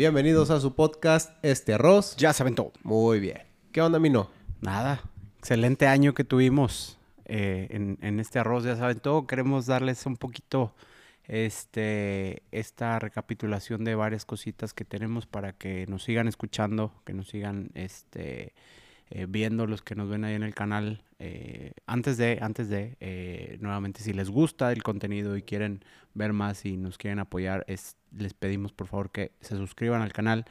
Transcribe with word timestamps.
Bienvenidos 0.00 0.48
a 0.48 0.60
su 0.60 0.74
podcast 0.74 1.30
Este 1.44 1.74
Arroz. 1.74 2.16
Ya 2.16 2.32
se 2.32 2.42
aventó. 2.42 2.72
Muy 2.84 3.20
bien. 3.20 3.42
¿Qué 3.70 3.82
onda, 3.82 3.98
Mino? 3.98 4.30
Nada. 4.62 5.02
Excelente 5.36 5.86
año 5.86 6.14
que 6.14 6.24
tuvimos 6.24 6.98
eh, 7.26 7.66
en, 7.68 7.98
en 8.00 8.18
este 8.18 8.38
arroz. 8.38 8.64
Ya 8.64 8.76
saben 8.76 8.98
todo. 8.98 9.26
Queremos 9.26 9.66
darles 9.66 10.06
un 10.06 10.16
poquito 10.16 10.74
este, 11.24 12.44
esta 12.50 12.98
recapitulación 12.98 13.84
de 13.84 13.94
varias 13.94 14.24
cositas 14.24 14.72
que 14.72 14.86
tenemos 14.86 15.26
para 15.26 15.52
que 15.52 15.84
nos 15.86 16.04
sigan 16.04 16.28
escuchando, 16.28 16.94
que 17.04 17.12
nos 17.12 17.28
sigan 17.28 17.70
este, 17.74 18.54
eh, 19.10 19.26
viendo 19.28 19.66
los 19.66 19.82
que 19.82 19.94
nos 19.96 20.08
ven 20.08 20.24
ahí 20.24 20.34
en 20.34 20.42
el 20.42 20.54
canal. 20.54 21.02
Eh, 21.18 21.72
antes 21.86 22.16
de, 22.16 22.38
antes 22.40 22.68
de, 22.68 22.96
eh, 23.00 23.58
nuevamente, 23.60 24.02
si 24.02 24.12
les 24.12 24.30
gusta 24.30 24.72
el 24.72 24.82
contenido 24.82 25.36
y 25.36 25.42
quieren 25.42 25.84
ver 26.14 26.32
más 26.32 26.64
y 26.64 26.76
nos 26.76 26.96
quieren 26.96 27.18
apoyar, 27.18 27.64
es, 27.66 27.96
les 28.16 28.34
pedimos 28.34 28.72
por 28.72 28.86
favor 28.86 29.10
que 29.10 29.32
se 29.40 29.56
suscriban 29.56 30.00
al 30.02 30.12
canal, 30.12 30.44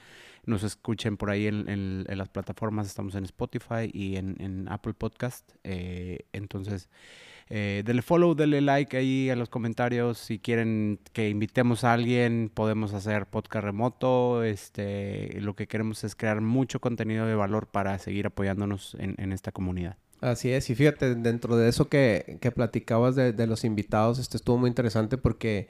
nos 0.45 0.63
escuchen 0.63 1.17
por 1.17 1.29
ahí 1.29 1.47
en, 1.47 2.05
las 2.07 2.29
plataformas, 2.29 2.87
estamos 2.87 3.15
en 3.15 3.23
Spotify 3.23 3.89
y 3.93 4.17
en, 4.17 4.35
en 4.39 4.67
Apple 4.69 4.93
Podcast. 4.93 5.49
eh, 5.63 6.25
entonces, 6.33 6.89
eh, 7.51 7.81
denle 7.83 8.03
follow, 8.03 8.35
denle 8.35 8.61
like 8.61 8.95
ahí 8.95 9.29
a 9.29 9.35
los 9.35 9.49
comentarios. 9.49 10.19
Si 10.19 10.37
quieren 10.37 10.99
que 11.13 11.29
invitemos 11.29 11.83
a 11.83 11.93
alguien, 11.93 12.51
podemos 12.53 12.93
hacer 12.93 13.25
podcast 13.25 13.65
remoto. 13.65 14.43
Este, 14.43 15.39
lo 15.41 15.55
que 15.55 15.67
queremos 15.67 16.03
es 16.03 16.15
crear 16.15 16.41
mucho 16.41 16.79
contenido 16.79 17.25
de 17.25 17.33
valor 17.33 17.67
para 17.67 17.97
seguir 17.97 18.27
apoyándonos 18.27 18.95
en, 18.99 19.31
esta 19.31 19.51
comunidad. 19.51 19.97
Así 20.21 20.51
es, 20.51 20.69
y 20.69 20.75
fíjate, 20.75 21.15
dentro 21.15 21.55
de 21.55 21.69
eso 21.69 21.87
que, 21.87 22.37
que 22.41 22.51
platicabas 22.51 23.15
de, 23.15 23.31
de 23.31 23.47
los 23.47 23.63
invitados, 23.63 24.19
este 24.19 24.35
estuvo 24.37 24.57
muy 24.57 24.67
interesante 24.67 25.17
porque 25.17 25.69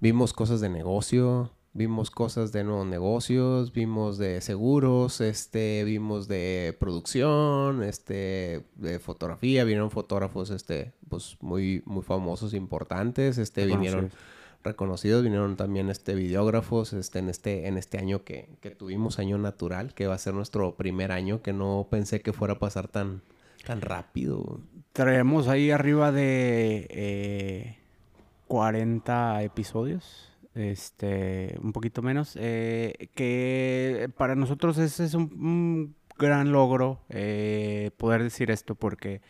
vimos 0.00 0.32
cosas 0.32 0.60
de 0.60 0.68
negocio, 0.68 1.50
vimos 1.78 2.10
cosas 2.10 2.52
de 2.52 2.64
nuevos 2.64 2.86
negocios, 2.86 3.72
vimos 3.72 4.18
de 4.18 4.40
seguros, 4.40 5.20
este, 5.20 5.84
vimos 5.84 6.28
de 6.28 6.76
producción, 6.78 7.82
este, 7.82 8.64
de 8.74 8.98
fotografía, 8.98 9.64
vinieron 9.64 9.90
fotógrafos, 9.90 10.50
este, 10.50 10.92
pues 11.08 11.38
muy, 11.40 11.82
muy 11.86 12.02
famosos, 12.02 12.52
importantes, 12.52 13.38
este, 13.38 13.64
vinieron 13.64 14.10
reconocidos, 14.64 15.22
vinieron 15.22 15.56
también 15.56 15.88
este 15.88 16.14
videógrafos, 16.14 16.92
este, 16.92 17.20
en 17.20 17.28
este, 17.28 17.68
en 17.68 17.78
este 17.78 17.98
año 17.98 18.24
que, 18.24 18.56
que 18.60 18.70
tuvimos, 18.70 19.20
año 19.20 19.38
natural, 19.38 19.94
que 19.94 20.08
va 20.08 20.14
a 20.14 20.18
ser 20.18 20.34
nuestro 20.34 20.74
primer 20.74 21.12
año, 21.12 21.42
que 21.42 21.52
no 21.52 21.86
pensé 21.88 22.20
que 22.20 22.32
fuera 22.32 22.54
a 22.54 22.58
pasar 22.58 22.88
tan, 22.88 23.22
tan 23.64 23.80
rápido. 23.80 24.60
Traemos 24.92 25.46
ahí 25.46 25.70
arriba 25.70 26.10
de 26.10 26.88
eh, 26.90 27.78
40 28.48 29.44
episodios, 29.44 30.27
este, 30.58 31.56
un 31.62 31.72
poquito 31.72 32.02
menos, 32.02 32.36
eh, 32.40 33.08
que 33.14 34.10
para 34.16 34.34
nosotros 34.34 34.78
es 34.78 35.14
un, 35.14 35.22
un 35.40 35.96
gran 36.18 36.52
logro 36.52 37.00
eh, 37.08 37.90
poder 37.96 38.22
decir 38.22 38.50
esto 38.50 38.74
porque 38.74 39.20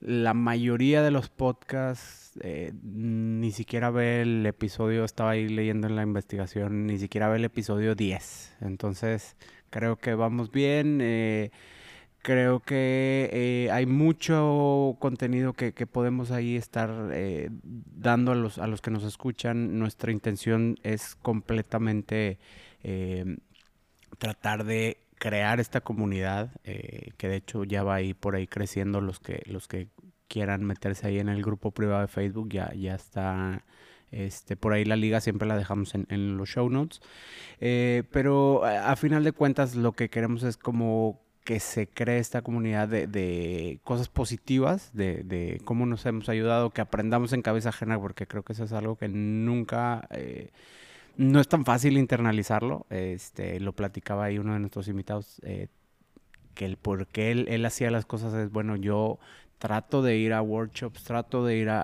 la 0.00 0.34
mayoría 0.34 1.02
de 1.02 1.10
los 1.10 1.28
podcasts 1.28 2.32
eh, 2.40 2.72
ni 2.82 3.52
siquiera 3.52 3.90
ve 3.90 4.22
el 4.22 4.46
episodio, 4.46 5.04
estaba 5.04 5.30
ahí 5.30 5.48
leyendo 5.48 5.86
en 5.86 5.96
la 5.96 6.02
investigación, 6.02 6.86
ni 6.86 6.98
siquiera 6.98 7.28
ve 7.28 7.36
el 7.36 7.44
episodio 7.44 7.94
10. 7.94 8.56
Entonces, 8.62 9.36
creo 9.70 9.96
que 9.96 10.14
vamos 10.14 10.50
bien. 10.50 10.98
eh, 11.02 11.50
creo 12.22 12.60
que 12.60 13.28
eh, 13.32 13.70
hay 13.72 13.84
mucho 13.86 14.96
contenido 15.00 15.52
que, 15.52 15.72
podemos 15.86 16.30
ahí 16.30 16.56
estar 16.56 17.10
eh, 17.12 17.50
dando 17.52 18.32
a 18.32 18.34
los, 18.36 18.58
a 18.58 18.66
los 18.68 18.80
que 18.80 18.92
nos 18.92 19.02
escuchan. 19.02 19.78
Nuestra 19.78 20.12
intención 20.12 20.76
es 20.84 21.16
completamente 21.16 22.38
eh, 22.84 23.38
tratar 24.18 24.64
de 24.64 24.98
crear 25.18 25.60
esta 25.60 25.80
comunidad, 25.80 26.50
que 26.64 27.28
de 27.28 27.36
hecho 27.36 27.64
ya 27.64 27.84
va 27.84 27.96
ahí 27.96 28.12
por 28.14 28.34
ahí 28.34 28.48
creciendo 28.48 29.00
los 29.00 29.20
que, 29.20 29.42
los 29.46 29.68
que 29.68 29.88
quieran 30.26 30.64
meterse 30.64 31.06
ahí 31.06 31.20
en 31.20 31.28
el 31.28 31.42
grupo 31.42 31.70
privado 31.70 32.00
de 32.00 32.08
Facebook, 32.08 32.48
ya, 32.50 32.72
ya 32.74 32.96
está 32.96 33.64
este, 34.10 34.56
por 34.56 34.72
ahí 34.72 34.84
la 34.84 34.96
liga 34.96 35.20
siempre 35.20 35.46
la 35.46 35.56
dejamos 35.56 35.94
en, 35.94 36.36
los 36.36 36.48
show 36.48 36.68
notes. 36.68 37.00
Pero 37.60 38.64
a 38.64 38.96
final 38.96 39.22
de 39.22 39.30
cuentas 39.30 39.76
lo 39.76 39.92
que 39.92 40.10
queremos 40.10 40.42
es 40.42 40.56
como 40.56 41.21
que 41.44 41.60
se 41.60 41.88
cree 41.88 42.18
esta 42.18 42.42
comunidad 42.42 42.88
de, 42.88 43.06
de 43.06 43.80
cosas 43.84 44.08
positivas, 44.08 44.90
de, 44.94 45.24
de 45.24 45.60
cómo 45.64 45.86
nos 45.86 46.06
hemos 46.06 46.28
ayudado, 46.28 46.70
que 46.70 46.80
aprendamos 46.80 47.32
en 47.32 47.42
cabeza 47.42 47.70
ajena, 47.70 48.00
porque 48.00 48.26
creo 48.26 48.42
que 48.44 48.52
eso 48.54 48.64
es 48.64 48.72
algo 48.72 48.96
que 48.96 49.08
nunca... 49.08 50.06
eh, 50.10 50.50
no 51.16 51.40
es 51.40 51.48
tan 51.48 51.64
fácil 51.64 51.98
internalizarlo. 51.98 52.86
Este, 52.90 53.60
lo 53.60 53.72
platicaba 53.74 54.24
ahí 54.24 54.38
uno 54.38 54.54
de 54.54 54.60
nuestros 54.60 54.88
invitados, 54.88 55.40
eh, 55.44 55.68
que 56.54 56.64
el 56.66 56.76
por 56.76 57.06
qué 57.06 57.30
él, 57.32 57.46
él 57.48 57.64
hacía 57.64 57.90
las 57.90 58.06
cosas 58.06 58.34
es, 58.34 58.50
bueno, 58.50 58.76
yo 58.76 59.18
trato 59.58 60.02
de 60.02 60.16
ir 60.16 60.32
a 60.32 60.42
workshops, 60.42 61.04
trato 61.04 61.44
de 61.46 61.56
ir 61.56 61.68
a, 61.70 61.80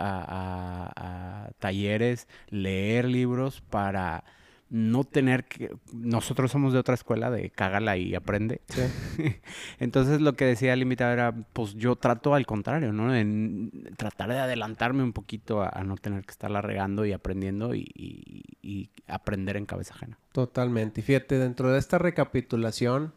a- 0.96 1.50
talleres, 1.58 2.28
leer 2.50 3.06
libros 3.06 3.60
para 3.62 4.24
no 4.70 5.04
tener 5.04 5.44
que... 5.44 5.70
Nosotros 5.92 6.50
somos 6.50 6.72
de 6.72 6.78
otra 6.78 6.94
escuela, 6.94 7.30
de 7.30 7.50
cágala 7.50 7.96
y 7.96 8.14
aprende. 8.14 8.60
Entonces 9.78 10.20
lo 10.20 10.34
que 10.34 10.44
decía 10.44 10.72
el 10.72 10.82
invitado 10.82 11.12
era, 11.12 11.32
pues 11.52 11.74
yo 11.74 11.96
trato 11.96 12.34
al 12.34 12.46
contrario, 12.46 12.92
¿no? 12.92 13.14
En 13.14 13.70
tratar 13.96 14.30
de 14.30 14.38
adelantarme 14.38 15.02
un 15.02 15.12
poquito 15.12 15.62
a, 15.62 15.68
a 15.68 15.84
no 15.84 15.96
tener 15.96 16.24
que 16.24 16.30
estarla 16.32 16.60
regando 16.62 17.04
y 17.06 17.12
aprendiendo 17.12 17.74
y, 17.74 17.90
y- 17.94 18.42
y 18.60 18.90
aprender 19.06 19.56
en 19.56 19.64
cabeza 19.66 19.94
ajena. 19.94 20.18
Totalmente. 20.32 21.00
Y 21.00 21.04
fíjate, 21.04 21.38
dentro 21.38 21.72
de 21.72 21.78
esta 21.78 21.96
recapitulación, 21.98 23.12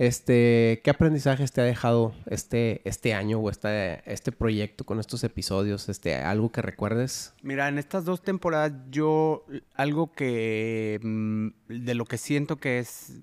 este, 0.00 0.80
¿qué 0.82 0.88
aprendizajes 0.88 1.52
te 1.52 1.60
ha 1.60 1.64
dejado 1.64 2.14
este, 2.24 2.80
este 2.88 3.12
año 3.12 3.38
o 3.38 3.50
este, 3.50 4.00
este 4.10 4.32
proyecto 4.32 4.86
con 4.86 4.98
estos 4.98 5.24
episodios? 5.24 5.90
Este, 5.90 6.14
¿Algo 6.14 6.50
que 6.50 6.62
recuerdes? 6.62 7.34
Mira, 7.42 7.68
en 7.68 7.76
estas 7.76 8.06
dos 8.06 8.22
temporadas 8.22 8.72
yo 8.90 9.44
algo 9.74 10.10
que 10.12 10.98
mm, 11.02 11.48
de 11.68 11.94
lo 11.94 12.06
que 12.06 12.16
siento 12.16 12.56
que 12.56 12.78
es 12.78 13.20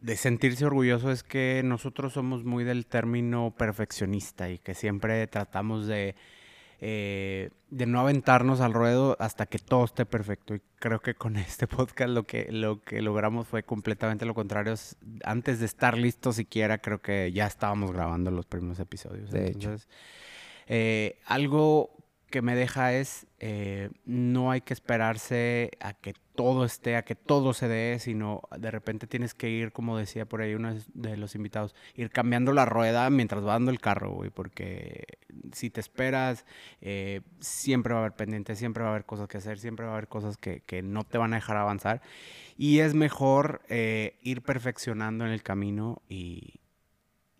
de 0.00 0.16
sentirse 0.16 0.66
orgulloso 0.66 1.12
es 1.12 1.22
que 1.22 1.62
nosotros 1.64 2.14
somos 2.14 2.42
muy 2.42 2.64
del 2.64 2.86
término 2.86 3.54
perfeccionista 3.56 4.50
y 4.50 4.58
que 4.58 4.74
siempre 4.74 5.28
tratamos 5.28 5.86
de, 5.86 6.16
eh, 6.82 7.50
de 7.68 7.86
no 7.86 8.00
aventarnos 8.00 8.60
al 8.60 8.72
ruedo 8.72 9.16
hasta 9.20 9.46
que 9.46 9.58
todo 9.58 9.84
esté 9.84 10.06
perfecto. 10.06 10.54
Y 10.54 10.62
creo 10.78 11.00
que 11.00 11.14
con 11.14 11.36
este 11.36 11.66
podcast 11.66 12.10
lo 12.10 12.24
que, 12.24 12.48
lo 12.50 12.80
que 12.82 13.02
logramos 13.02 13.46
fue 13.46 13.62
completamente 13.62 14.24
lo 14.24 14.34
contrario. 14.34 14.72
Es- 14.72 14.96
Antes 15.24 15.60
de 15.60 15.66
estar 15.66 15.96
listos 15.98 16.36
siquiera, 16.36 16.78
creo 16.78 17.00
que 17.02 17.30
ya 17.32 17.46
estábamos 17.46 17.92
grabando 17.92 18.30
los 18.30 18.46
primeros 18.46 18.78
episodios. 18.80 19.30
De 19.30 19.48
hecho. 19.48 19.76
Eh, 20.66 21.18
algo 21.26 21.96
que 22.30 22.42
me 22.42 22.54
deja 22.54 22.92
es, 22.94 23.26
eh, 23.40 23.90
no 24.04 24.50
hay 24.52 24.60
que 24.60 24.72
esperarse 24.72 25.72
a 25.80 25.94
que 25.94 26.14
todo 26.40 26.64
esté, 26.64 26.96
a 26.96 27.02
que 27.02 27.14
todo 27.14 27.52
se 27.52 27.68
dé, 27.68 27.98
sino 27.98 28.40
de 28.56 28.70
repente 28.70 29.06
tienes 29.06 29.34
que 29.34 29.50
ir, 29.50 29.72
como 29.72 29.98
decía 29.98 30.24
por 30.24 30.40
ahí 30.40 30.54
uno 30.54 30.74
de 30.94 31.18
los 31.18 31.34
invitados, 31.34 31.74
ir 31.94 32.08
cambiando 32.08 32.54
la 32.54 32.64
rueda 32.64 33.10
mientras 33.10 33.44
va 33.44 33.52
dando 33.52 33.70
el 33.70 33.78
carro, 33.78 34.12
güey, 34.12 34.30
porque 34.30 35.18
si 35.52 35.68
te 35.68 35.80
esperas, 35.80 36.46
eh, 36.80 37.20
siempre 37.40 37.92
va 37.92 38.00
a 38.00 38.02
haber 38.04 38.16
pendientes, 38.16 38.58
siempre 38.58 38.82
va 38.82 38.88
a 38.88 38.92
haber 38.92 39.04
cosas 39.04 39.28
que 39.28 39.36
hacer, 39.36 39.58
siempre 39.58 39.84
va 39.84 39.92
a 39.92 39.96
haber 39.96 40.08
cosas 40.08 40.38
que, 40.38 40.62
no 40.82 41.04
te 41.04 41.18
van 41.18 41.34
a 41.34 41.36
dejar 41.36 41.58
avanzar. 41.58 42.00
Y 42.56 42.78
es 42.78 42.94
mejor 42.94 43.60
eh, 43.68 44.16
ir 44.22 44.40
perfeccionando 44.40 45.26
en 45.26 45.32
el 45.32 45.42
camino 45.42 46.00
y, 46.08 46.59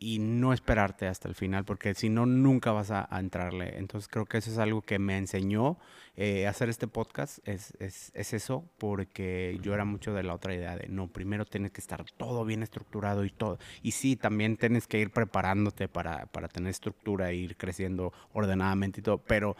y 0.02 0.18
no 0.18 0.52
esperarte 0.54 1.06
hasta 1.06 1.28
el 1.28 1.34
final, 1.36 1.64
porque 1.66 1.94
si 1.94 2.08
no, 2.08 2.26
nunca 2.26 2.72
vas 2.72 2.90
a, 2.90 3.06
a 3.14 3.20
entrarle. 3.20 3.78
Entonces 3.78 4.08
creo 4.08 4.24
que 4.26 4.38
eso 4.38 4.50
es 4.50 4.58
algo 4.58 4.82
que 4.82 4.98
me 4.98 5.18
enseñó 5.18 5.78
eh, 6.16 6.46
hacer 6.46 6.70
este 6.70 6.88
podcast, 6.88 7.46
es, 7.46 7.74
es, 7.80 8.10
es 8.14 8.32
eso, 8.32 8.64
porque 8.78 9.58
yo 9.62 9.74
era 9.74 9.84
mucho 9.84 10.14
de 10.14 10.22
la 10.22 10.34
otra 10.34 10.54
idea 10.54 10.76
de, 10.76 10.88
no, 10.88 11.08
primero 11.08 11.44
tienes 11.44 11.70
que 11.72 11.80
estar 11.82 12.04
todo 12.16 12.44
bien 12.46 12.62
estructurado 12.62 13.24
y 13.26 13.30
todo. 13.30 13.58
Y 13.82 13.92
sí, 13.92 14.16
también 14.16 14.56
tienes 14.56 14.86
que 14.86 14.98
ir 15.00 15.10
preparándote 15.10 15.86
para, 15.88 16.26
para 16.26 16.48
tener 16.48 16.70
estructura 16.70 17.30
e 17.30 17.36
ir 17.36 17.56
creciendo 17.56 18.12
ordenadamente 18.32 19.00
y 19.00 19.02
todo, 19.02 19.18
pero... 19.18 19.56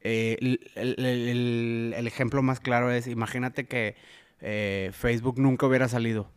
eh, 0.00 0.36
el, 0.40 0.60
el- 0.76 1.04
el- 1.06 1.94
el 1.96 2.06
ejemplo 2.06 2.42
más 2.42 2.60
claro 2.60 2.90
es, 2.90 3.06
imagínate 3.06 3.66
que 3.66 3.96
eh, 4.40 4.90
Facebook 4.92 5.38
nunca 5.40 5.66
hubiera 5.66 5.88
salido 5.88 6.30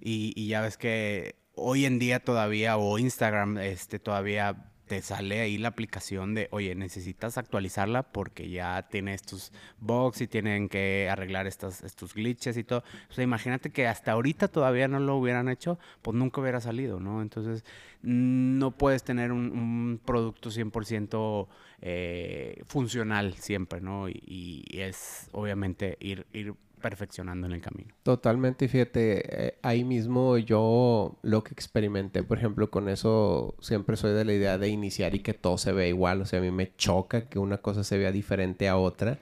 y, 0.00 0.32
y 0.36 0.48
ya 0.48 0.60
ves 0.62 0.78
que 0.78 1.36
hoy 1.54 1.86
en 1.86 1.98
día 1.98 2.20
todavía, 2.20 2.76
o 2.76 2.98
Instagram, 2.98 3.58
este, 3.58 3.98
todavía 3.98 4.68
te 4.92 5.00
sale 5.00 5.40
ahí 5.40 5.56
la 5.56 5.68
aplicación 5.68 6.34
de, 6.34 6.48
oye, 6.50 6.74
necesitas 6.74 7.38
actualizarla 7.38 8.02
porque 8.02 8.50
ya 8.50 8.88
tiene 8.90 9.14
estos 9.14 9.50
bugs 9.80 10.20
y 10.20 10.26
tienen 10.26 10.68
que 10.68 11.08
arreglar 11.10 11.46
estas, 11.46 11.82
estos 11.82 12.12
glitches 12.12 12.58
y 12.58 12.64
todo. 12.64 12.84
O 13.08 13.12
sea, 13.14 13.24
imagínate 13.24 13.70
que 13.70 13.86
hasta 13.86 14.12
ahorita 14.12 14.48
todavía 14.48 14.88
no 14.88 15.00
lo 15.00 15.16
hubieran 15.16 15.48
hecho, 15.48 15.78
pues 16.02 16.14
nunca 16.14 16.42
hubiera 16.42 16.60
salido, 16.60 17.00
¿no? 17.00 17.22
Entonces, 17.22 17.64
no 18.02 18.72
puedes 18.72 19.02
tener 19.02 19.32
un, 19.32 19.98
producto 20.04 20.50
100% 20.50 21.48
eh, 21.80 22.62
funcional 22.66 23.34
siempre, 23.34 23.80
¿no? 23.80 24.10
Y, 24.10 24.64
y 24.68 24.80
es 24.80 25.30
obviamente 25.32 25.96
ir, 26.00 26.26
ir 26.34 26.54
perfeccionando 26.82 27.46
en 27.46 27.54
el 27.54 27.60
camino. 27.62 27.94
Totalmente, 28.02 28.68
fíjate, 28.68 29.46
eh, 29.46 29.58
ahí 29.62 29.84
mismo 29.84 30.36
yo 30.36 31.16
lo 31.22 31.42
que 31.42 31.54
experimenté, 31.54 32.22
por 32.22 32.36
ejemplo, 32.38 32.70
con 32.70 32.88
eso 32.88 33.54
siempre 33.60 33.96
soy 33.96 34.12
de 34.12 34.24
la 34.24 34.34
idea 34.34 34.58
de 34.58 34.68
iniciar 34.68 35.14
y 35.14 35.20
que 35.20 35.32
todo 35.32 35.56
se 35.56 35.72
vea 35.72 35.86
igual, 35.88 36.20
o 36.20 36.26
sea, 36.26 36.40
a 36.40 36.42
mí 36.42 36.50
me 36.50 36.74
choca 36.76 37.28
que 37.28 37.38
una 37.38 37.58
cosa 37.58 37.84
se 37.84 37.96
vea 37.96 38.12
diferente 38.12 38.68
a 38.68 38.76
otra. 38.76 39.18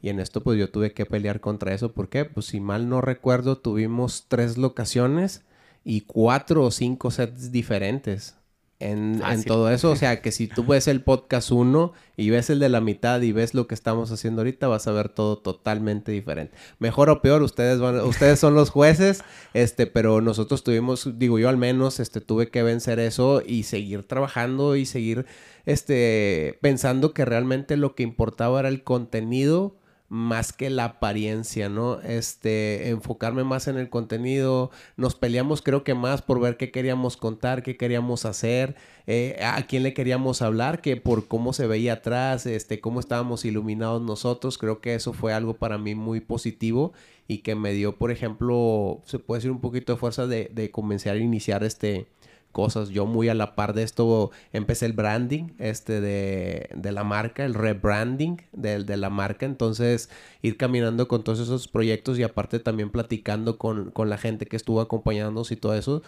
Y 0.00 0.08
en 0.08 0.18
esto 0.18 0.42
pues 0.42 0.58
yo 0.58 0.68
tuve 0.68 0.92
que 0.92 1.06
pelear 1.06 1.40
contra 1.40 1.72
eso. 1.74 1.92
¿Por 1.92 2.08
qué? 2.08 2.24
Pues 2.24 2.46
si 2.46 2.60
mal 2.60 2.88
no 2.88 3.00
recuerdo, 3.00 3.58
tuvimos 3.58 4.24
tres 4.26 4.58
locaciones 4.58 5.44
y 5.84 6.02
cuatro 6.02 6.64
o 6.64 6.70
cinco 6.72 7.12
sets 7.12 7.52
diferentes 7.52 8.36
en, 8.82 9.44
todo 9.44 9.70
eso. 9.70 9.90
O 9.90 9.96
sea, 9.96 10.20
que 10.20 10.32
si 10.32 10.46
tú 10.48 10.64
ves 10.64 10.88
el 10.88 11.02
podcast 11.02 11.50
uno 11.50 11.92
y 12.16 12.30
ves 12.30 12.50
el 12.50 12.58
de 12.58 12.68
la 12.68 12.80
mitad 12.80 13.20
y 13.20 13.32
ves 13.32 13.54
lo 13.54 13.66
que 13.66 13.74
estamos 13.74 14.10
haciendo 14.10 14.40
ahorita, 14.40 14.68
vas 14.68 14.86
a 14.86 14.92
ver 14.92 15.08
todo 15.08 15.38
totalmente 15.38 16.12
diferente. 16.12 16.54
Mejor 16.78 17.10
o 17.10 17.22
peor, 17.22 17.42
ustedes 17.42 17.80
van, 17.80 18.00
ustedes 18.00 18.38
son 18.38 18.54
los 18.54 18.70
jueces, 18.70 19.22
este, 19.54 19.86
pero 19.86 20.20
nosotros 20.20 20.64
tuvimos, 20.64 21.18
digo 21.18 21.38
yo 21.38 21.48
al 21.48 21.56
menos, 21.56 22.00
este, 22.00 22.20
tuve 22.20 22.48
que 22.48 22.62
vencer 22.62 22.98
eso 22.98 23.42
y 23.46 23.64
seguir 23.64 24.06
trabajando 24.06 24.76
y 24.76 24.86
seguir, 24.86 25.26
este, 25.66 26.58
pensando 26.60 27.12
que 27.14 27.24
realmente 27.24 27.76
lo 27.76 27.94
que 27.94 28.02
importaba 28.02 28.60
era 28.60 28.68
el 28.68 28.82
contenido 28.82 29.76
más 30.12 30.52
que 30.52 30.68
la 30.68 30.84
apariencia, 30.84 31.70
¿no? 31.70 31.98
Este, 32.02 32.90
enfocarme 32.90 33.44
más 33.44 33.66
en 33.66 33.78
el 33.78 33.88
contenido. 33.88 34.70
Nos 34.98 35.14
peleamos 35.14 35.62
creo 35.62 35.84
que 35.84 35.94
más 35.94 36.20
por 36.20 36.38
ver 36.38 36.58
qué 36.58 36.70
queríamos 36.70 37.16
contar, 37.16 37.62
qué 37.62 37.78
queríamos 37.78 38.26
hacer, 38.26 38.76
eh, 39.06 39.38
a 39.42 39.66
quién 39.66 39.82
le 39.82 39.94
queríamos 39.94 40.42
hablar, 40.42 40.82
que 40.82 40.98
por 40.98 41.28
cómo 41.28 41.54
se 41.54 41.66
veía 41.66 41.94
atrás, 41.94 42.44
este, 42.44 42.78
cómo 42.78 43.00
estábamos 43.00 43.46
iluminados 43.46 44.02
nosotros. 44.02 44.58
Creo 44.58 44.82
que 44.82 44.94
eso 44.94 45.14
fue 45.14 45.32
algo 45.32 45.54
para 45.54 45.78
mí 45.78 45.94
muy 45.94 46.20
positivo 46.20 46.92
y 47.26 47.38
que 47.38 47.54
me 47.54 47.72
dio, 47.72 47.96
por 47.96 48.10
ejemplo, 48.10 49.00
se 49.06 49.18
puede 49.18 49.38
decir 49.38 49.50
un 49.50 49.62
poquito 49.62 49.94
de 49.94 49.98
fuerza 49.98 50.26
de, 50.26 50.50
de 50.52 50.70
comenzar 50.70 51.16
a 51.16 51.20
iniciar 51.20 51.64
este, 51.64 52.06
cosas. 52.52 52.90
Yo 52.90 53.06
muy 53.06 53.28
a 53.28 53.34
la 53.34 53.54
par 53.56 53.74
de 53.74 53.82
esto 53.82 54.30
empecé 54.52 54.86
el 54.86 54.92
branding 54.92 55.54
este 55.58 56.00
de, 56.00 56.70
de 56.74 56.92
la 56.92 57.02
marca, 57.02 57.44
el 57.44 57.54
rebranding 57.54 58.42
de, 58.52 58.84
de, 58.84 58.96
la 58.96 59.10
marca. 59.10 59.46
Entonces 59.46 60.10
ir 60.42 60.56
caminando 60.56 61.08
con 61.08 61.24
todos 61.24 61.40
esos 61.40 61.66
proyectos 61.66 62.18
y 62.18 62.22
aparte 62.22 62.60
también 62.60 62.90
platicando 62.90 63.58
con, 63.58 63.90
con 63.90 64.08
la 64.10 64.18
gente 64.18 64.46
que 64.46 64.56
estuvo 64.56 64.80
acompañándonos 64.80 65.50
y 65.50 65.56
todo 65.56 65.74
eso. 65.74 66.02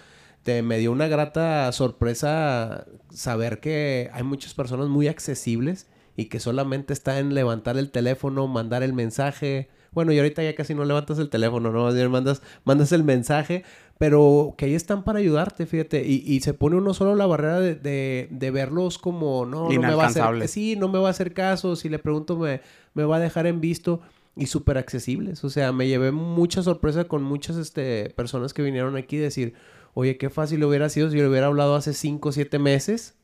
Te, 0.44 0.62
me 0.62 0.79
dio 0.79 0.93
una 0.93 1.08
grata 1.08 1.73
sorpresa 1.73 2.87
saber 3.11 3.61
que 3.61 4.11
hay 4.12 4.23
muchas 4.23 4.55
personas 4.55 4.88
muy 4.88 5.08
accesibles 5.08 5.88
y 6.17 6.26
que 6.26 6.40
solamente 6.40 6.93
está 6.93 7.19
en 7.19 7.35
levantar 7.35 7.76
el 7.76 7.90
teléfono, 7.90 8.47
mandar 8.47 8.82
el 8.82 8.93
mensaje. 8.93 9.69
Bueno, 9.93 10.12
y 10.12 10.19
ahorita 10.19 10.43
ya 10.43 10.55
casi 10.55 10.75
no 10.75 10.85
levantas 10.85 11.19
el 11.19 11.29
teléfono, 11.29 11.70
¿no? 11.70 12.11
Mandas, 12.11 12.43
mandas 12.64 12.93
el 12.93 13.05
mensaje, 13.05 13.64
pero 14.04 14.52
que 14.58 14.66
ahí 14.66 14.74
están 14.74 15.02
para 15.02 15.20
ayudarte, 15.20 15.64
fíjate, 15.64 16.04
y, 16.06 16.22
y 16.26 16.40
se 16.40 16.52
pone 16.52 16.76
uno 16.76 16.92
solo 16.92 17.14
la 17.14 17.24
barrera 17.24 17.58
de, 17.58 17.74
de, 17.74 18.28
de 18.30 18.50
verlos 18.50 18.98
como, 18.98 19.46
no, 19.46 19.70
no 19.70 19.80
me 19.80 19.94
va 19.94 20.04
a 20.04 20.06
hacer, 20.08 20.46
sí, 20.46 20.76
no 20.76 20.88
me 20.88 20.98
va 20.98 21.08
a 21.08 21.10
hacer 21.10 21.32
caso, 21.32 21.74
si 21.74 21.88
le 21.88 21.98
pregunto 21.98 22.36
me, 22.36 22.60
me 22.92 23.04
va 23.04 23.16
a 23.16 23.18
dejar 23.18 23.46
en 23.46 23.62
visto 23.62 24.02
y 24.36 24.44
súper 24.44 24.76
accesibles, 24.76 25.42
o 25.42 25.48
sea, 25.48 25.72
me 25.72 25.88
llevé 25.88 26.12
mucha 26.12 26.62
sorpresa 26.62 27.04
con 27.04 27.22
muchas 27.22 27.56
este, 27.56 28.12
personas 28.14 28.52
que 28.52 28.60
vinieron 28.60 28.94
aquí 28.98 29.16
decir, 29.16 29.54
oye, 29.94 30.18
qué 30.18 30.28
fácil 30.28 30.62
hubiera 30.64 30.90
sido 30.90 31.08
si 31.08 31.16
yo 31.16 31.22
le 31.22 31.30
hubiera 31.30 31.46
hablado 31.46 31.74
hace 31.74 31.94
5 31.94 32.28
o 32.28 32.32
7 32.32 32.58
meses, 32.58 33.16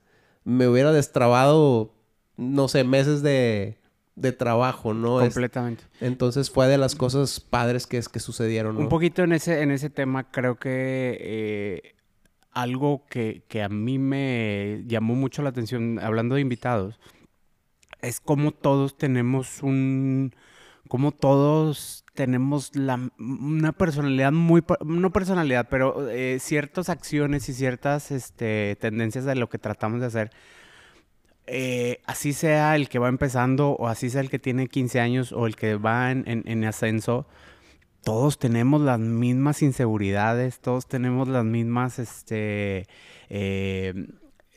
me 0.44 0.66
hubiera 0.66 0.92
destrabado, 0.92 1.92
no 2.38 2.68
sé, 2.68 2.84
meses 2.84 3.20
de, 3.20 3.76
de 4.16 4.32
trabajo, 4.32 4.94
¿no? 4.94 5.18
Completamente. 5.18 5.84
entonces 6.00 6.50
fue 6.50 6.66
de 6.66 6.78
las 6.78 6.94
cosas 6.94 7.40
padres 7.40 7.86
que, 7.86 7.98
es, 7.98 8.08
que 8.08 8.20
sucedieron, 8.20 8.74
¿no? 8.74 8.80
Un 8.80 8.88
poquito 8.88 9.22
en 9.22 9.32
ese, 9.32 9.62
en 9.62 9.70
ese 9.70 9.90
tema, 9.90 10.30
creo 10.30 10.56
que 10.56 11.16
eh, 11.20 11.94
algo 12.52 13.06
que, 13.08 13.44
que, 13.48 13.62
a 13.62 13.68
mí 13.68 13.98
me 13.98 14.82
llamó 14.86 15.14
mucho 15.14 15.42
la 15.42 15.50
atención, 15.50 15.98
hablando 16.00 16.34
de 16.34 16.40
invitados, 16.40 16.98
es 18.02 18.20
como 18.20 18.52
todos 18.52 18.96
tenemos 18.96 19.62
un... 19.62 20.34
como 20.88 21.12
todos 21.12 22.04
tenemos 22.14 22.74
la, 22.74 23.10
una 23.18 23.72
personalidad 23.72 24.32
muy... 24.32 24.62
no 24.84 25.12
personalidad, 25.12 25.68
pero 25.70 26.10
eh, 26.10 26.38
ciertas 26.40 26.88
acciones 26.88 27.48
y 27.48 27.54
ciertas 27.54 28.10
este, 28.10 28.76
tendencias 28.80 29.24
de 29.24 29.36
lo 29.36 29.48
que 29.48 29.58
tratamos 29.58 30.00
de 30.00 30.06
hacer 30.06 30.30
eh, 31.52 32.00
así 32.06 32.32
sea 32.32 32.76
el 32.76 32.88
que 32.88 32.99
va 32.99 33.08
empezando 33.08 33.70
o 33.73 33.88
así 33.88 34.08
sea 34.08 34.20
el 34.20 34.31
que 34.31 34.38
tiene 34.38 34.69
15 34.69 35.00
años 35.00 35.32
o 35.32 35.47
el 35.47 35.56
que 35.56 35.75
va 35.75 36.12
en, 36.12 36.25
en 36.26 36.64
ascenso, 36.64 37.26
todos 38.05 38.38
tenemos 38.38 38.81
las 38.81 38.99
mismas 38.99 39.62
inseguridades, 39.62 40.61
todos 40.61 40.87
tenemos 40.87 41.29
las 41.29 41.44
mismas, 41.44 41.99
este, 41.99 42.87
eh, 43.29 44.06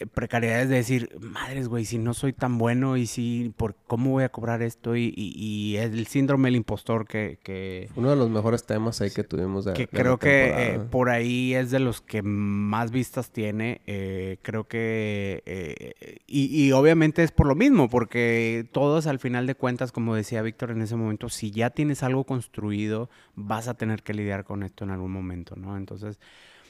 precariedades 0.08 0.70
de 0.70 0.76
decir, 0.76 1.10
madres, 1.20 1.68
güey, 1.68 1.86
si 1.86 1.98
no 1.98 2.14
soy 2.14 2.34
tan 2.34 2.58
bueno 2.58 2.98
y 2.98 3.08
si, 3.08 3.54
por 3.56 3.76
¿cómo 3.88 4.12
voy 4.12 4.24
a 4.24 4.30
cobrar 4.30 4.62
esto? 4.62 4.96
Y, 4.96 5.14
y, 5.16 5.78
el 5.78 6.08
síndrome 6.08 6.48
del 6.48 6.58
impostor 6.58 7.08
que, 7.08 7.40
que, 7.44 7.90
Uno 7.96 8.10
de 8.10 8.16
los 8.16 8.30
mejores 8.30 8.66
temas 8.66 9.02
ahí 9.02 9.12
que 9.12 9.24
tuvimos 9.24 9.66
de 9.66 9.74
Que 9.74 9.88
creo 9.88 10.18
que 10.18 10.74
eh, 10.76 10.80
por 10.80 11.10
ahí 11.10 11.54
es 11.54 11.72
de 11.72 11.80
los 11.80 12.02
que 12.02 12.22
más 12.22 12.92
vistas 12.92 13.32
tiene. 13.32 13.82
Eh, 13.88 14.38
creo 14.42 14.68
que... 14.68 15.44
Eh, 15.46 16.18
y, 16.28 16.66
y, 16.66 16.72
obviamente 16.72 17.24
es 17.24 17.32
por 17.32 17.48
lo 17.48 17.56
mismo, 17.56 17.90
porque 17.90 18.68
todos 18.72 19.08
al 19.08 19.20
final 19.20 19.48
de 19.48 19.56
cuentas, 19.56 19.92
como 19.92 20.16
decía 20.16 20.42
Víctor 20.42 20.72
en 20.72 20.82
ese 20.82 20.96
momento, 20.96 21.30
si 21.30 21.52
ya 21.52 21.70
tienes 21.70 22.04
algo 22.04 22.24
construido, 22.24 23.10
vas 23.36 23.68
a 23.68 23.74
tener 23.76 24.04
que 24.04 24.14
lidiar 24.14 24.44
con 24.44 24.64
esto 24.64 24.84
en 24.84 24.92
algún 24.92 25.12
momento, 25.12 25.56
¿no? 25.56 25.78
Entonces 25.78 26.20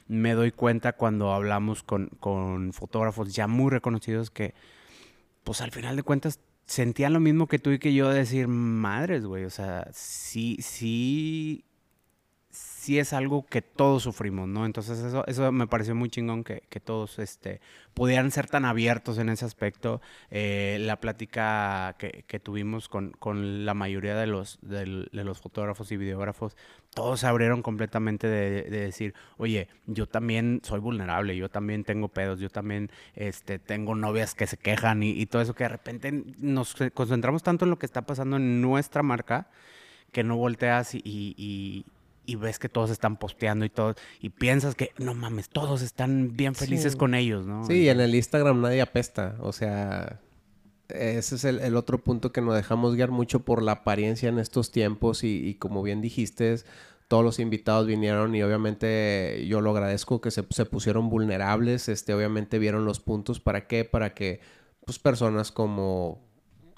me 0.07 0.33
doy 0.33 0.51
cuenta 0.51 0.93
cuando 0.93 1.33
hablamos 1.33 1.83
con, 1.83 2.09
con 2.19 2.73
fotógrafos 2.73 3.33
ya 3.33 3.47
muy 3.47 3.69
reconocidos 3.71 4.29
que, 4.29 4.53
pues 5.43 5.61
al 5.61 5.71
final 5.71 5.95
de 5.95 6.03
cuentas, 6.03 6.39
sentían 6.65 7.13
lo 7.13 7.19
mismo 7.19 7.47
que 7.47 7.59
tú 7.59 7.71
y 7.71 7.79
que 7.79 7.93
yo, 7.93 8.09
decir, 8.09 8.47
madres, 8.47 9.25
güey, 9.25 9.45
o 9.45 9.49
sea, 9.49 9.87
sí, 9.93 10.57
sí 10.61 11.65
sí 12.53 12.99
es 12.99 13.13
algo 13.13 13.45
que 13.47 13.63
todos 13.63 14.03
sufrimos, 14.03 14.47
¿no? 14.47 14.65
Entonces 14.67 14.99
eso, 14.99 15.25
eso 15.25 15.51
me 15.51 15.65
pareció 15.65 15.95
muy 15.95 16.09
chingón 16.09 16.43
que, 16.43 16.61
que 16.69 16.79
todos 16.79 17.17
este, 17.17 17.61
pudieran 17.95 18.29
ser 18.29 18.47
tan 18.47 18.63
abiertos 18.63 19.17
en 19.17 19.29
ese 19.29 19.43
aspecto. 19.43 20.01
Eh, 20.29 20.77
la 20.81 20.99
plática 20.99 21.95
que, 21.97 22.23
que 22.27 22.39
tuvimos 22.39 22.89
con, 22.89 23.11
con, 23.11 23.65
la 23.65 23.73
mayoría 23.73 24.15
de 24.15 24.27
los, 24.27 24.59
de, 24.61 25.07
de, 25.11 25.23
los 25.23 25.39
fotógrafos 25.39 25.91
y 25.91 25.97
videógrafos, 25.97 26.55
todos 26.93 27.21
se 27.21 27.27
abrieron 27.27 27.63
completamente 27.63 28.27
de, 28.27 28.63
de, 28.63 28.79
decir, 28.79 29.15
oye, 29.37 29.67
yo 29.87 30.05
también 30.07 30.61
soy 30.63 30.79
vulnerable, 30.79 31.35
yo 31.35 31.49
también 31.49 31.83
tengo 31.83 32.09
pedos, 32.09 32.39
yo 32.39 32.51
también 32.51 32.91
este, 33.15 33.57
tengo 33.57 33.95
novias 33.95 34.35
que 34.35 34.45
se 34.45 34.57
quejan 34.57 35.01
y, 35.01 35.09
y 35.09 35.25
todo 35.25 35.41
eso 35.41 35.55
que 35.55 35.63
de 35.63 35.69
repente 35.69 36.23
nos 36.37 36.75
concentramos 36.93 37.41
tanto 37.41 37.65
en 37.65 37.71
lo 37.71 37.79
que 37.79 37.87
está 37.87 38.03
pasando 38.03 38.37
en 38.37 38.61
nuestra 38.61 39.01
marca 39.01 39.47
que 40.11 40.23
no 40.23 40.37
volteas 40.37 40.93
y, 40.93 41.01
y, 41.03 41.33
y 41.37 41.85
ves 42.35 42.59
que 42.59 42.69
todos 42.69 42.89
están 42.89 43.17
posteando 43.17 43.65
y 43.65 43.69
todo, 43.69 43.95
y 44.19 44.29
piensas 44.29 44.75
que, 44.75 44.91
no 44.97 45.13
mames, 45.13 45.49
todos 45.49 45.81
están 45.81 46.35
bien 46.35 46.55
felices 46.55 46.93
sí. 46.93 46.97
con 46.97 47.15
ellos, 47.15 47.45
¿no? 47.45 47.65
Sí, 47.65 47.89
en 47.89 47.99
el 47.99 48.15
Instagram 48.15 48.61
nadie 48.61 48.81
apesta, 48.81 49.35
o 49.39 49.51
sea, 49.51 50.21
ese 50.89 51.35
es 51.35 51.43
el, 51.45 51.59
el, 51.59 51.75
otro 51.75 51.97
punto 51.97 52.31
que 52.31 52.41
nos 52.41 52.55
dejamos 52.55 52.95
guiar 52.95 53.11
mucho 53.11 53.41
por 53.41 53.61
la 53.61 53.73
apariencia 53.73 54.29
en 54.29 54.39
estos 54.39 54.71
tiempos 54.71 55.23
y, 55.23 55.47
y, 55.47 55.55
como 55.55 55.83
bien 55.83 56.01
dijiste, 56.01 56.55
todos 57.07 57.23
los 57.23 57.39
invitados 57.39 57.87
vinieron 57.87 58.35
y 58.35 58.43
obviamente 58.43 59.45
yo 59.47 59.61
lo 59.61 59.71
agradezco 59.71 60.21
que 60.21 60.31
se, 60.31 60.43
se 60.49 60.65
pusieron 60.65 61.09
vulnerables, 61.09 61.89
este, 61.89 62.13
obviamente 62.13 62.59
vieron 62.59 62.85
los 62.85 62.99
puntos, 62.99 63.39
¿para 63.39 63.67
qué? 63.67 63.85
Para 63.85 64.13
que, 64.13 64.39
pues, 64.85 64.99
personas 64.99 65.51
como, 65.51 66.21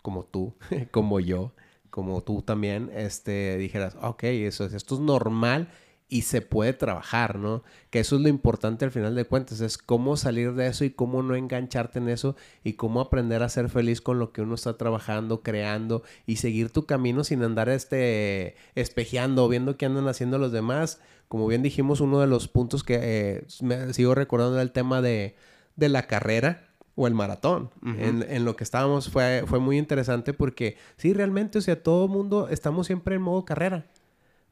como 0.01 0.25
tú, 0.25 0.55
como 0.91 1.19
yo, 1.19 1.53
como 1.95 2.21
tú 2.23 2.41
también, 2.41 2.91
este, 2.93 3.55
dijeras, 3.55 3.95
ok, 4.01 4.23
eso 4.23 4.65
es, 4.65 4.73
esto 4.73 4.95
es 4.95 4.99
normal 4.99 5.69
y 6.09 6.23
se 6.23 6.41
puede 6.41 6.73
trabajar, 6.73 7.39
¿no? 7.39 7.63
Que 7.89 8.01
eso 8.01 8.17
es 8.17 8.21
lo 8.21 8.27
importante 8.27 8.83
al 8.83 8.91
final 8.91 9.15
de 9.15 9.23
cuentas, 9.23 9.61
es 9.61 9.77
cómo 9.77 10.17
salir 10.17 10.55
de 10.55 10.67
eso 10.67 10.83
y 10.83 10.89
cómo 10.89 11.23
no 11.23 11.35
engancharte 11.35 11.99
en 11.99 12.09
eso 12.09 12.35
y 12.65 12.73
cómo 12.73 12.99
aprender 12.99 13.43
a 13.43 13.47
ser 13.47 13.69
feliz 13.69 14.01
con 14.01 14.19
lo 14.19 14.33
que 14.33 14.41
uno 14.41 14.55
está 14.55 14.75
trabajando, 14.75 15.41
creando 15.41 16.03
y 16.25 16.35
seguir 16.35 16.69
tu 16.69 16.85
camino 16.85 17.23
sin 17.23 17.41
andar 17.43 17.69
este 17.69 18.57
espejeando, 18.75 19.47
viendo 19.47 19.77
qué 19.77 19.85
andan 19.85 20.09
haciendo 20.09 20.37
los 20.37 20.51
demás. 20.51 20.99
Como 21.29 21.47
bien 21.47 21.63
dijimos, 21.63 22.01
uno 22.01 22.19
de 22.19 22.27
los 22.27 22.49
puntos 22.49 22.83
que 22.83 22.99
eh, 23.01 23.47
me 23.61 23.93
sigo 23.93 24.15
recordando 24.15 24.59
el 24.59 24.73
tema 24.73 25.01
de, 25.01 25.37
de 25.77 25.87
la 25.87 26.07
carrera, 26.07 26.64
o 26.95 27.07
el 27.07 27.13
maratón. 27.13 27.69
Uh 27.81 27.87
-huh. 27.87 27.99
en, 27.99 28.25
en, 28.27 28.45
lo 28.45 28.55
que 28.55 28.63
estábamos 28.63 29.09
fue, 29.09 29.43
fue 29.47 29.59
muy 29.59 29.77
interesante 29.77 30.33
porque 30.33 30.77
sí, 30.97 31.13
realmente, 31.13 31.59
o 31.59 31.61
sea, 31.61 31.81
todo 31.81 32.05
el 32.05 32.11
mundo 32.11 32.49
estamos 32.49 32.87
siempre 32.87 33.15
en 33.15 33.21
modo 33.21 33.45
carrera. 33.45 33.85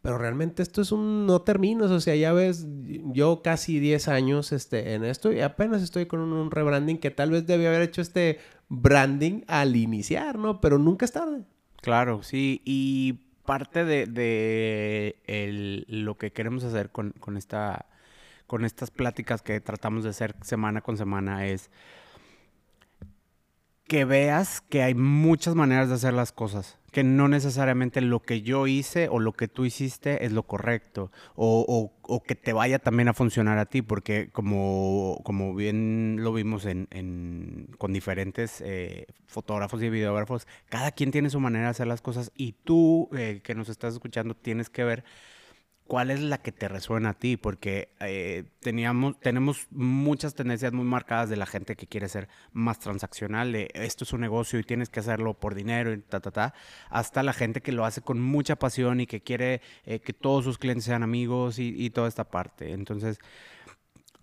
Pero 0.02 0.18
realmente 0.18 0.62
esto 0.62 0.82
es 0.82 0.92
un 0.92 1.26
no 1.26 1.44
terminos, 1.44 1.90
o 1.90 2.02
sea, 2.02 2.14
ya 2.16 2.34
ves, 2.34 2.68
yo 3.14 3.42
casi 3.42 3.80
10 3.80 4.10
años 4.10 4.52
este, 4.52 4.96
en 4.96 5.06
esto 5.06 5.32
y 5.32 5.40
apenas 5.40 5.82
estoy 5.82 6.08
con 6.08 6.20
un, 6.20 6.34
un 6.34 6.52
rebranding 6.52 6.98
que 6.98 7.10
tal 7.10 7.32
vez 7.32 7.48
debía 7.48 7.70
haber 7.70 7.84
hecho 7.84 8.02
este 8.02 8.40
branding 8.68 9.44
al 9.48 9.78
iniciar, 9.78 10.38
¿no? 10.38 10.60
Pero 10.60 10.78
nunca 10.78 11.06
es 11.06 11.14
tarde. 11.14 11.46
Claro, 11.82 12.22
sí, 12.22 12.62
y 12.66 13.24
parte 13.46 13.86
de, 13.86 15.86
lo 15.88 16.18
que 16.18 16.32
queremos 16.32 16.64
hacer 16.64 16.92
con, 16.92 17.14
esta, 17.38 17.86
con 18.48 18.66
estas 18.66 18.92
pláticas 18.92 19.42
que 19.42 19.60
tratamos 19.60 20.04
de 20.04 20.12
hacer 20.12 20.36
semana 20.42 20.82
con 20.82 20.98
semana 20.98 21.46
es 21.46 21.70
que 23.88 24.06
veas 24.06 24.62
que 24.62 24.82
hay 24.82 24.96
muchas 24.96 25.56
maneras 25.56 25.90
de 25.90 25.96
hacer 25.96 26.13
las 26.13 26.32
cosas, 26.32 26.80
que 26.92 27.04
no 27.04 27.28
necesariamente 27.28 28.02
lo 28.02 28.22
que 28.22 28.42
yo 28.42 28.68
hice 28.68 29.10
o 29.10 29.20
lo 29.20 29.34
que 29.34 29.48
tú 29.48 29.66
hiciste 29.66 30.25
es 30.25 30.32
lo 30.32 30.44
correcto, 30.44 31.12
o, 31.36 31.92
que 32.25 32.36
te 32.36 32.54
vaya 32.54 32.80
también 32.80 33.10
a 33.10 33.13
funcionar 33.13 33.58
a 33.58 33.66
ti, 33.66 33.82
porque 33.82 34.30
como, 34.32 35.20
como 35.24 35.54
bien 35.54 36.18
lo 36.20 36.34
vimos 36.34 36.66
en, 36.66 37.68
con 37.78 37.92
diferentes 37.92 38.62
eh, 38.66 39.08
fotógrafos 39.28 39.82
y 39.84 39.90
videógrafos, 39.90 40.48
cada 40.70 40.92
quien 40.92 41.12
tiene 41.12 41.30
su 41.30 41.40
manera 41.40 41.66
de 41.66 41.72
hacer 41.72 41.88
las 41.88 42.02
cosas 42.02 42.32
y 42.36 42.54
tú 42.63 43.10
eh, 43.18 43.42
que 43.44 43.56
nos 43.56 43.70
estás 43.70 43.94
escuchando 43.94 44.36
tienes 44.36 44.70
que 44.70 44.84
ver 44.84 45.04
cuál 45.88 46.12
es 46.12 46.22
la 46.22 46.38
que 46.38 46.52
te 46.52 46.68
resuena 46.68 47.10
a 47.10 47.13
ti, 47.13 47.38
porque 47.38 47.90
eh, 48.00 48.46
teníamos, 48.62 49.20
tenemos 49.20 49.68
muchas 49.72 50.34
tendencias 50.34 50.72
muy 50.74 50.86
marcadas 50.86 51.30
de 51.30 51.36
la 51.36 51.46
gente 51.46 51.75
que 51.75 51.88
quiere 51.88 52.08
ser 52.10 52.30
más 52.52 52.80
transaccional, 52.80 53.52
de 53.52 53.70
esto 53.74 54.04
es 54.04 54.13
un 54.13 54.22
negocio 54.22 54.60
y 54.60 54.63
tienes 54.63 54.90
que 54.90 55.02
hacerlo 55.02 55.34
por 55.34 55.56
dinero 55.56 55.94
y 55.94 56.00
ta, 56.00 56.20
ta, 56.20 56.32
ta, 56.32 56.54
hasta 56.90 57.24
la 57.24 57.34
gente 57.34 57.62
que 57.62 57.72
lo 57.72 57.86
hace 57.86 58.02
con 58.02 58.22
mucha 58.22 58.56
pasión 58.56 59.02
y 59.02 59.08
que 59.08 59.22
quiere 59.22 59.62
eh, 59.86 60.00
que 60.00 60.13
todos 60.13 60.46
sus 60.46 60.58
clientes 60.58 60.86
sean 60.86 61.04
amigos 61.04 61.60
y, 61.60 61.90
toda 61.90 62.08
esta 62.08 62.24
parte. 62.24 62.72
Entonces, 62.72 63.20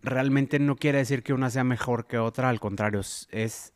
realmente 0.03 0.59
no 0.59 0.77
quiere 0.77 0.99
decir 0.99 1.23
que 1.23 1.33
una 1.33 1.51
sea 1.51 1.63
mejor 1.63 2.07
que 2.07 2.19
otra, 2.19 2.49
al 2.49 2.59
contrario, 2.59 3.01
es 3.31 3.73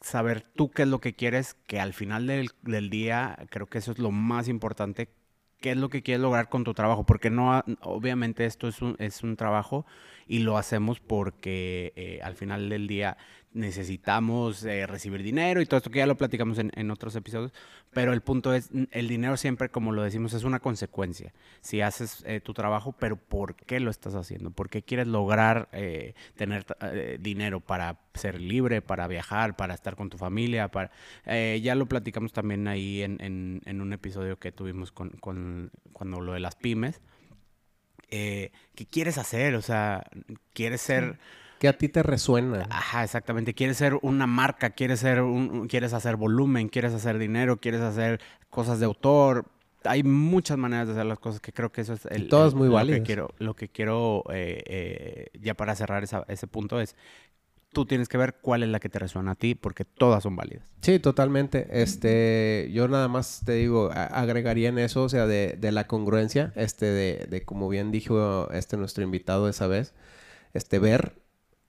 saber 0.00 0.42
tú 0.42 0.70
qué 0.70 0.82
es 0.82 0.88
lo 0.88 1.00
que 1.00 1.14
quieres, 1.14 1.54
que 1.66 1.78
al 1.80 1.92
final 1.92 2.26
del, 2.26 2.50
del 2.62 2.90
día 2.90 3.38
creo 3.50 3.66
que 3.66 3.78
eso 3.78 3.92
es 3.92 3.98
lo 3.98 4.10
más 4.10 4.48
importante 4.48 5.10
qué 5.60 5.72
es 5.72 5.76
lo 5.76 5.88
que 5.88 6.02
quieres 6.02 6.22
lograr 6.22 6.48
con 6.48 6.64
tu 6.64 6.74
trabajo, 6.74 7.04
porque 7.04 7.30
no, 7.30 7.62
obviamente 7.82 8.44
esto 8.46 8.68
es 8.68 8.82
un, 8.82 8.96
es 8.98 9.22
un 9.22 9.36
trabajo 9.36 9.86
y 10.26 10.40
lo 10.40 10.58
hacemos 10.58 11.00
porque 11.00 11.92
eh, 11.96 12.20
al 12.22 12.34
final 12.34 12.68
del 12.68 12.86
día 12.86 13.16
necesitamos 13.52 14.64
eh, 14.64 14.86
recibir 14.86 15.22
dinero 15.22 15.62
y 15.62 15.66
todo 15.66 15.78
esto 15.78 15.90
que 15.90 16.00
ya 16.00 16.06
lo 16.06 16.18
platicamos 16.18 16.58
en, 16.58 16.90
otros 16.90 17.16
episodios, 17.16 17.54
pero 17.90 18.12
el 18.12 18.20
punto 18.20 18.52
es, 18.52 18.70
el 18.90 19.08
dinero 19.08 19.38
siempre, 19.38 19.70
como 19.70 19.92
lo 19.92 20.02
decimos, 20.02 20.34
es 20.34 20.44
una 20.44 20.60
consecuencia. 20.60 21.32
Si 21.62 21.80
haces 21.80 22.22
eh, 22.26 22.40
tu 22.40 22.52
trabajo, 22.52 22.92
pero 22.92 23.16
¿por 23.16 23.54
qué 23.54 23.80
lo 23.80 23.90
estás 23.90 24.14
haciendo? 24.14 24.50
¿Por 24.50 24.68
qué 24.68 24.82
quieres 24.82 25.06
lograr 25.06 25.70
tener 26.34 26.66
dinero 27.18 27.60
para 27.60 27.98
ser 28.12 28.42
libre, 28.42 28.82
para 28.82 29.08
viajar, 29.08 29.56
para 29.56 29.72
estar 29.72 29.96
con 29.96 30.10
tu 30.10 30.18
familia? 30.18 30.68
Para, 30.68 30.90
ya 31.24 31.74
lo 31.74 31.86
platicamos 31.86 32.34
también 32.34 32.68
ahí 32.68 33.02
en, 33.02 33.16
en, 33.64 33.80
un 33.80 33.92
episodio 33.94 34.38
que 34.38 34.52
tuvimos 34.52 34.92
con, 34.92 35.10
con 35.10 35.70
cuando 35.94 36.20
lo 36.20 36.34
de 36.34 36.40
las 36.40 36.56
pymes. 36.56 37.00
Eh, 38.10 38.52
¿qué 38.74 38.86
quieres 38.86 39.18
hacer? 39.18 39.54
O 39.54 39.62
sea, 39.62 40.04
quieres 40.52 40.80
ser... 40.80 41.18
¿Qué 41.58 41.68
a 41.68 41.72
ti 41.72 41.88
te 41.88 42.02
resuena? 42.02 42.66
Ajá, 42.68 43.02
exactamente. 43.02 43.54
Quieres 43.54 43.78
ser 43.78 43.98
una 44.02 44.26
marca, 44.26 44.70
quieres, 44.70 45.00
ser 45.00 45.22
un, 45.22 45.68
quieres 45.68 45.94
hacer 45.94 46.16
volumen, 46.16 46.68
quieres 46.68 46.92
hacer 46.92 47.18
dinero, 47.18 47.58
quieres 47.58 47.80
hacer 47.80 48.20
cosas 48.50 48.78
de 48.78 48.84
autor. 48.84 49.46
Hay 49.84 50.02
muchas 50.02 50.58
maneras 50.58 50.88
de 50.88 50.92
hacer 50.92 51.06
las 51.06 51.18
cosas 51.18 51.40
que 51.40 51.52
creo 51.52 51.72
que 51.72 51.80
eso 51.80 51.94
es 51.94 52.04
el, 52.06 52.28
Todas 52.28 52.54
muy 52.54 52.68
Lo 52.68 52.86
que 52.86 53.02
quiero, 53.02 53.30
lo 53.38 53.54
que 53.54 53.68
quiero 53.68 54.24
eh, 54.30 54.62
eh, 54.66 55.26
ya 55.40 55.54
para 55.54 55.74
cerrar 55.74 56.04
ese 56.04 56.46
punto 56.46 56.80
es 56.80 56.94
tú 57.76 57.84
tienes 57.84 58.08
que 58.08 58.16
ver 58.16 58.36
cuál 58.40 58.62
es 58.62 58.70
la 58.70 58.80
que 58.80 58.88
te 58.88 58.98
resuena 58.98 59.32
a 59.32 59.34
ti, 59.34 59.54
porque 59.54 59.84
todas 59.84 60.22
son 60.22 60.34
válidas. 60.34 60.66
Sí, 60.80 60.98
totalmente. 60.98 61.68
Este, 61.82 62.70
yo 62.72 62.88
nada 62.88 63.06
más 63.06 63.42
te 63.44 63.52
digo, 63.52 63.90
agregaría 63.92 64.70
en 64.70 64.78
eso, 64.78 65.02
o 65.02 65.08
sea, 65.10 65.26
de, 65.26 65.58
de 65.60 65.72
la 65.72 65.86
congruencia, 65.86 66.54
este, 66.56 66.86
de, 66.86 67.26
de, 67.28 67.44
como 67.44 67.68
bien 67.68 67.90
dijo 67.90 68.50
este 68.50 68.78
nuestro 68.78 69.04
invitado 69.04 69.46
esa 69.50 69.66
vez, 69.66 69.92
este, 70.54 70.78
ver 70.78 71.20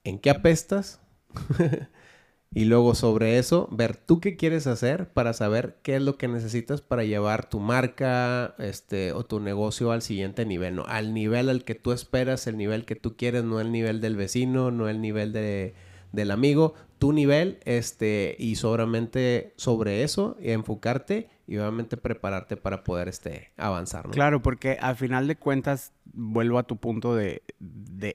en 0.06 0.18
qué 0.20 0.30
apestas 0.30 1.02
y 2.54 2.64
luego 2.64 2.96
sobre 2.96 3.38
eso, 3.38 3.68
ver 3.70 3.98
tú 3.98 4.22
qué 4.22 4.38
quieres 4.38 4.66
hacer 4.66 5.12
para 5.12 5.34
saber 5.34 5.76
qué 5.84 5.98
es 5.98 6.02
lo 6.02 6.18
que 6.18 6.30
necesitas 6.30 6.80
para 6.80 7.04
llevar 7.04 7.50
tu 7.50 7.60
marca, 7.60 8.56
este, 8.60 9.12
o 9.12 9.26
tu 9.26 9.42
negocio 9.42 9.92
al 9.92 10.02
siguiente 10.02 10.46
nivel, 10.46 10.76
¿no? 10.76 10.86
Al 10.86 11.14
nivel 11.14 11.50
al 11.50 11.66
que 11.66 11.76
tú 11.76 11.92
esperas, 11.92 12.48
el 12.48 12.56
nivel 12.56 12.86
que 12.86 12.96
tú 12.96 13.18
quieres, 13.18 13.44
no 13.44 13.60
el 13.60 13.74
nivel 13.74 14.00
del 14.00 14.16
vecino, 14.16 14.72
no 14.72 14.88
el 14.88 15.02
nivel 15.02 15.34
de 15.34 15.76
del 16.12 16.32
amigo, 16.32 16.74
tu 17.00 17.14
nivel, 17.14 17.60
este, 17.66 18.36
y 18.40 18.56
sobre 18.56 20.04
eso, 20.04 20.38
y 20.40 20.52
enfocarte 20.52 21.30
y 21.48 21.58
obviamente 21.58 21.96
prepararte 21.96 22.58
para 22.58 22.84
poder 22.84 23.08
este, 23.08 23.52
avanzar. 23.56 24.10
Claro, 24.10 24.42
porque 24.42 24.78
al 24.82 24.98
final 24.98 25.28
de 25.28 25.38
cuentas, 25.38 25.94
vuelvo 26.06 26.60
a 26.60 26.64
tu 26.64 26.78
punto 26.78 27.16
de, 27.16 27.44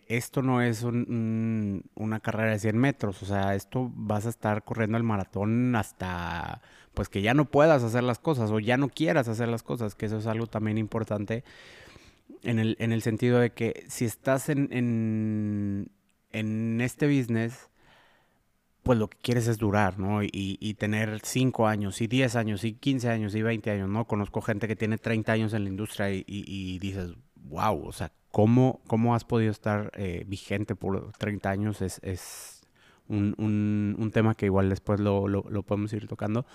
esto 0.06 0.42
no 0.42 0.61
es 0.61 0.82
una 0.82 2.20
carrera 2.20 2.52
de 2.52 2.58
100 2.58 2.76
metros, 2.76 3.22
o 3.22 3.26
sea, 3.26 3.54
esto 3.54 3.90
vas 3.94 4.26
a 4.26 4.28
estar 4.28 4.64
corriendo 4.64 4.99
el 4.99 5.04
maratón 5.04 5.75
hasta 5.76 6.61
pues 6.92 7.08
que 7.08 7.22
ya 7.22 7.32
no 7.32 7.46
puedas 7.46 7.82
hacer 7.82 8.02
las 8.02 8.18
cosas 8.18 8.50
o 8.50 8.61
ya 8.61 8.76
no 8.76 8.90
quieras 8.90 9.26
hacer 9.26 9.49
las 9.49 9.62
cosas, 9.62 9.94
que 9.94 10.06
eso 10.06 10.18
es 10.18 10.26
algo 10.26 10.46
también 10.46 10.76
importante 10.76 11.42
en 12.42 12.58
el, 12.58 12.76
en 12.80 12.92
el 12.92 13.00
sentido 13.00 13.38
de 13.38 13.52
que 13.52 13.84
si 13.88 14.04
estás 14.04 14.50
en, 14.50 14.68
en, 14.72 15.90
en 16.32 16.80
este 16.82 17.06
business, 17.06 17.70
pues 18.82 18.98
lo 18.98 19.08
que 19.08 19.18
quieres 19.22 19.46
es 19.46 19.58
durar, 19.58 19.98
¿no? 19.98 20.22
Y, 20.22 20.74
tener 20.78 21.20
5 21.22 21.66
años, 21.66 22.00
y 22.00 22.08
10 22.08 22.36
años, 22.36 22.64
y 22.64 22.74
15 22.74 23.08
años, 23.08 23.34
y 23.34 23.42
20 23.42 23.70
años, 23.70 23.88
¿no? 23.88 24.06
Conozco 24.06 24.40
gente 24.42 24.66
que 24.66 24.76
tiene 24.76 24.98
30 24.98 25.32
años 25.32 25.52
en 25.54 25.64
la 25.64 25.70
industria 25.70 26.10
y, 26.10 26.78
dices, 26.78 27.12
wow, 27.36 27.86
o 27.86 27.92
sea, 27.92 28.12
¿cómo, 28.30 28.80
cómo 28.86 29.14
has 29.14 29.24
podido 29.24 29.52
estar 29.52 29.92
eh, 29.94 30.24
vigente 30.26 30.74
por 30.74 31.12
30 31.12 31.50
años? 31.50 31.82
Es, 31.82 32.00
es 32.02 32.51
un, 33.09 33.97
un, 33.99 34.11
tema 34.11 34.35
que 34.35 34.47
igual 34.47 34.68
después 34.68 35.00
lo, 35.00 35.28
lo, 35.28 35.62
podemos 35.62 35.92
ir 35.92 36.06
tocando. 36.06 36.47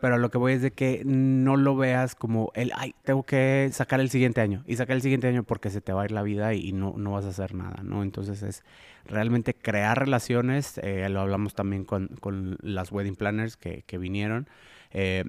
Pero 0.00 0.18
lo 0.18 0.30
que 0.30 0.38
voy 0.38 0.54
es 0.54 0.62
de 0.62 0.70
que 0.70 1.02
no 1.04 1.56
lo 1.56 1.76
veas 1.76 2.14
como 2.14 2.52
el, 2.54 2.72
ay, 2.74 2.94
tengo 3.02 3.24
que 3.24 3.68
sacar 3.72 4.00
el 4.00 4.10
siguiente 4.10 4.40
año. 4.40 4.62
Y 4.66 4.76
sacar 4.76 4.96
el 4.96 5.02
siguiente 5.02 5.28
año 5.28 5.42
porque 5.42 5.70
se 5.70 5.80
te 5.80 5.92
va 5.92 6.02
a 6.02 6.04
ir 6.04 6.12
la 6.12 6.22
vida 6.22 6.54
y, 6.54 6.72
no, 6.72 6.94
no 6.96 7.12
vas 7.12 7.24
a 7.24 7.28
hacer 7.28 7.54
nada, 7.54 7.82
¿no? 7.82 8.02
Entonces 8.02 8.42
es 8.42 8.62
realmente 9.04 9.54
crear 9.54 9.98
relaciones. 9.98 10.78
Eh, 10.78 11.08
lo 11.08 11.20
hablamos 11.20 11.54
también 11.54 11.84
con, 11.84 12.08
con, 12.20 12.56
las 12.60 12.92
wedding 12.92 13.16
planners 13.16 13.56
que, 13.56 13.82
que 13.86 13.98
vinieron. 13.98 14.48
Eh, 14.92 15.24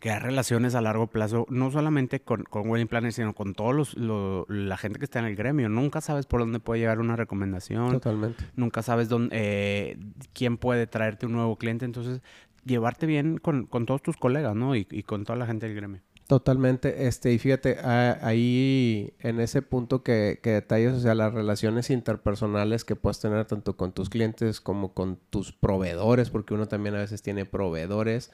crear 0.00 0.22
relaciones 0.22 0.74
a 0.74 0.80
largo 0.80 1.08
plazo, 1.08 1.46
no 1.48 1.70
solamente 1.70 2.20
con, 2.20 2.44
con 2.44 2.68
wedding 2.68 2.88
planners, 2.88 3.16
sino 3.16 3.34
con 3.34 3.54
todos 3.54 3.96
los, 3.96 4.48
la 4.48 4.76
gente 4.76 4.98
que 4.98 5.04
está 5.04 5.18
en 5.18 5.26
el 5.26 5.36
gremio. 5.36 5.68
Nunca 5.68 6.00
sabes 6.00 6.26
por 6.26 6.40
dónde 6.40 6.60
puede 6.60 6.80
llegar 6.80 7.00
una 7.00 7.16
recomendación. 7.16 7.92
Totalmente. 7.92 8.44
Nunca 8.56 8.82
sabes 8.82 9.08
dónde, 9.08 9.36
eh, 9.38 9.98
quién 10.32 10.56
puede 10.56 10.86
traerte 10.86 11.26
un 11.26 11.32
nuevo 11.32 11.56
cliente. 11.56 11.84
Entonces, 11.84 12.22
llevarte 12.64 13.06
bien 13.06 13.38
con, 13.38 13.66
con 13.66 13.86
todos 13.86 14.02
tus 14.02 14.16
colegas, 14.16 14.54
¿no? 14.54 14.76
Y, 14.76 14.86
y, 14.90 15.02
con 15.02 15.24
toda 15.24 15.38
la 15.38 15.46
gente 15.46 15.66
del 15.66 15.76
gremio. 15.76 16.00
Totalmente, 16.26 17.08
este, 17.08 17.32
y 17.32 17.38
fíjate, 17.38 17.78
ahí 17.82 19.12
en 19.18 19.40
ese 19.40 19.60
punto 19.60 20.02
que, 20.02 20.40
que 20.42 20.50
detalles, 20.50 20.94
o 20.94 21.00
sea, 21.00 21.14
las 21.14 21.34
relaciones 21.34 21.90
interpersonales 21.90 22.84
que 22.84 22.96
puedes 22.96 23.20
tener 23.20 23.44
tanto 23.44 23.76
con 23.76 23.92
tus 23.92 24.08
clientes 24.08 24.60
como 24.60 24.94
con 24.94 25.18
tus 25.28 25.52
proveedores, 25.52 26.30
porque 26.30 26.54
uno 26.54 26.68
también 26.68 26.94
a 26.94 27.00
veces 27.00 27.20
tiene 27.20 27.44
proveedores, 27.44 28.30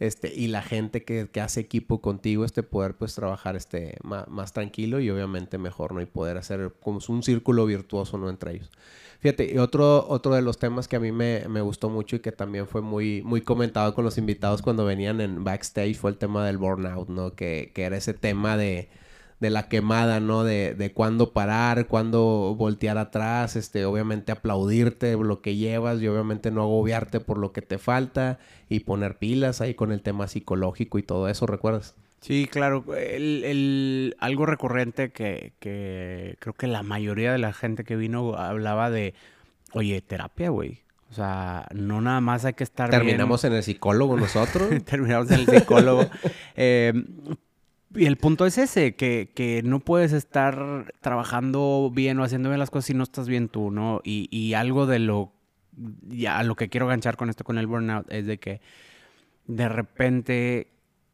este, 0.00 0.32
y 0.34 0.48
la 0.48 0.62
gente 0.62 1.04
que, 1.04 1.28
hace 1.40 1.60
equipo 1.60 2.00
contigo, 2.00 2.44
este 2.44 2.62
poder 2.62 2.94
pues 2.94 3.14
trabajar 3.14 3.56
este, 3.56 3.96
más, 4.02 4.52
tranquilo 4.52 5.00
y 5.00 5.10
obviamente 5.10 5.58
mejor, 5.58 5.92
¿no? 5.92 6.00
Y 6.00 6.06
poder 6.06 6.36
hacer 6.36 6.72
como 6.80 7.00
un 7.08 7.22
círculo 7.22 7.66
virtuoso, 7.66 8.18
¿no? 8.18 8.30
Entre 8.30 8.52
ellos. 8.52 8.70
Fíjate, 9.20 9.52
y 9.52 9.58
otro, 9.58 10.06
otro 10.08 10.34
de 10.34 10.42
los 10.42 10.58
temas 10.58 10.86
que 10.86 10.96
a 10.96 11.00
mí 11.00 11.10
me, 11.10 11.60
gustó 11.60 11.90
mucho 11.90 12.16
y 12.16 12.20
que 12.20 12.30
también 12.32 12.68
fue 12.68 12.80
muy, 12.80 13.22
muy 13.22 13.40
comentado 13.40 13.94
con 13.94 14.04
los 14.04 14.16
invitados 14.18 14.62
cuando 14.62 14.84
venían 14.84 15.20
en 15.20 15.42
backstage 15.42 15.96
fue 15.96 16.10
el 16.12 16.18
tema 16.18 16.46
del 16.46 16.58
burnout, 16.58 17.08
¿no? 17.08 17.34
Que, 17.34 17.72
que 17.74 17.82
era 17.82 17.96
ese 17.96 18.14
tema 18.14 18.56
de 18.56 18.88
de 19.40 19.50
la 19.50 19.68
quemada, 19.68 20.20
¿no? 20.20 20.44
De, 20.44 20.74
de 20.74 20.92
cuándo 20.92 21.32
parar, 21.32 21.86
cuándo 21.86 22.54
voltear 22.56 22.98
atrás, 22.98 23.56
este, 23.56 23.84
obviamente 23.84 24.32
aplaudirte 24.32 25.16
lo 25.16 25.40
que 25.42 25.56
llevas 25.56 26.00
y 26.00 26.08
obviamente 26.08 26.50
no 26.50 26.62
agobiarte 26.62 27.20
por 27.20 27.38
lo 27.38 27.52
que 27.52 27.62
te 27.62 27.78
falta 27.78 28.38
y 28.68 28.80
poner 28.80 29.16
pilas 29.18 29.60
ahí 29.60 29.74
con 29.74 29.92
el 29.92 30.02
tema 30.02 30.26
psicológico 30.26 30.98
y 30.98 31.02
todo 31.02 31.28
eso, 31.28 31.46
¿recuerdas? 31.46 31.94
Sí, 32.20 32.48
claro. 32.50 32.84
El, 32.96 33.44
el, 33.44 34.16
algo 34.18 34.44
recurrente 34.44 35.10
que, 35.10 35.52
que 35.60 36.36
creo 36.40 36.54
que 36.54 36.66
la 36.66 36.82
mayoría 36.82 37.32
de 37.32 37.38
la 37.38 37.52
gente 37.52 37.84
que 37.84 37.96
vino 37.96 38.34
hablaba 38.34 38.90
de, 38.90 39.14
oye, 39.72 40.00
terapia, 40.00 40.50
güey. 40.50 40.80
O 41.10 41.14
sea, 41.14 41.66
no 41.72 42.00
nada 42.00 42.20
más 42.20 42.44
hay 42.44 42.52
que 42.52 42.64
estar. 42.64 42.90
Terminamos 42.90 43.42
en 43.44 43.54
el 43.54 43.62
psicólogo 43.62 44.16
nosotros. 44.16 44.68
Terminamos 44.84 45.30
en 45.30 45.40
el 45.40 45.46
psicólogo. 45.46 46.04
eh, 46.56 46.92
y 47.94 48.06
el 48.06 48.16
punto 48.16 48.44
es 48.46 48.58
ese, 48.58 48.94
que, 48.94 49.30
que, 49.34 49.62
no 49.62 49.80
puedes 49.80 50.12
estar 50.12 50.92
trabajando 51.00 51.90
bien 51.92 52.18
o 52.18 52.24
haciendo 52.24 52.50
bien 52.50 52.58
las 52.58 52.70
cosas 52.70 52.86
si 52.86 52.94
no 52.94 53.02
estás 53.02 53.28
bien 53.28 53.48
tú, 53.48 53.70
¿no? 53.70 54.00
Y, 54.04 54.28
y 54.30 54.54
algo 54.54 54.86
de 54.86 54.98
lo, 54.98 55.32
ya 56.08 56.42
lo 56.42 56.54
que 56.54 56.68
quiero 56.68 56.86
ganchar 56.86 57.16
con 57.16 57.30
esto, 57.30 57.44
con 57.44 57.58
el 57.58 57.66
burnout, 57.66 58.10
es 58.12 58.26
de 58.26 58.38
que 58.38 58.60
de 59.46 59.68
repente 59.68 60.68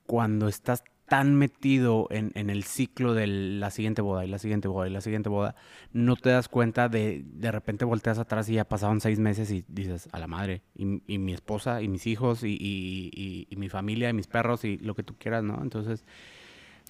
cuando 0.06 0.48
estás 0.48 0.82
tan 1.06 1.34
metido 1.34 2.08
en, 2.10 2.32
en, 2.34 2.48
el 2.48 2.64
ciclo 2.64 3.14
de 3.14 3.26
la 3.26 3.70
siguiente 3.70 4.00
boda 4.00 4.24
y 4.24 4.28
la 4.28 4.38
siguiente 4.38 4.68
boda 4.68 4.88
y 4.88 4.90
la 4.90 5.02
siguiente 5.02 5.28
boda, 5.28 5.54
no 5.92 6.16
te 6.16 6.30
das 6.30 6.48
cuenta 6.48 6.88
de 6.88 7.22
de 7.24 7.52
repente 7.52 7.84
volteas 7.84 8.18
atrás 8.18 8.48
y 8.48 8.54
ya 8.54 8.64
pasaron 8.64 9.00
seis 9.00 9.18
meses 9.18 9.50
y 9.50 9.64
dices, 9.68 10.08
a 10.12 10.18
la 10.18 10.26
madre, 10.26 10.62
y, 10.74 10.86
mi 11.18 11.32
esposa 11.34 11.82
y 11.82 11.88
mis 11.88 12.06
hijos 12.06 12.42
y, 12.42 12.56
y, 12.58 13.56
mi 13.56 13.68
familia 13.68 14.10
y 14.10 14.12
mis 14.14 14.26
perros 14.26 14.64
y 14.64 14.78
lo 14.78 14.94
que 14.94 15.02
tú 15.02 15.14
quieras, 15.18 15.44
¿no? 15.44 15.60
Entonces, 15.62 16.04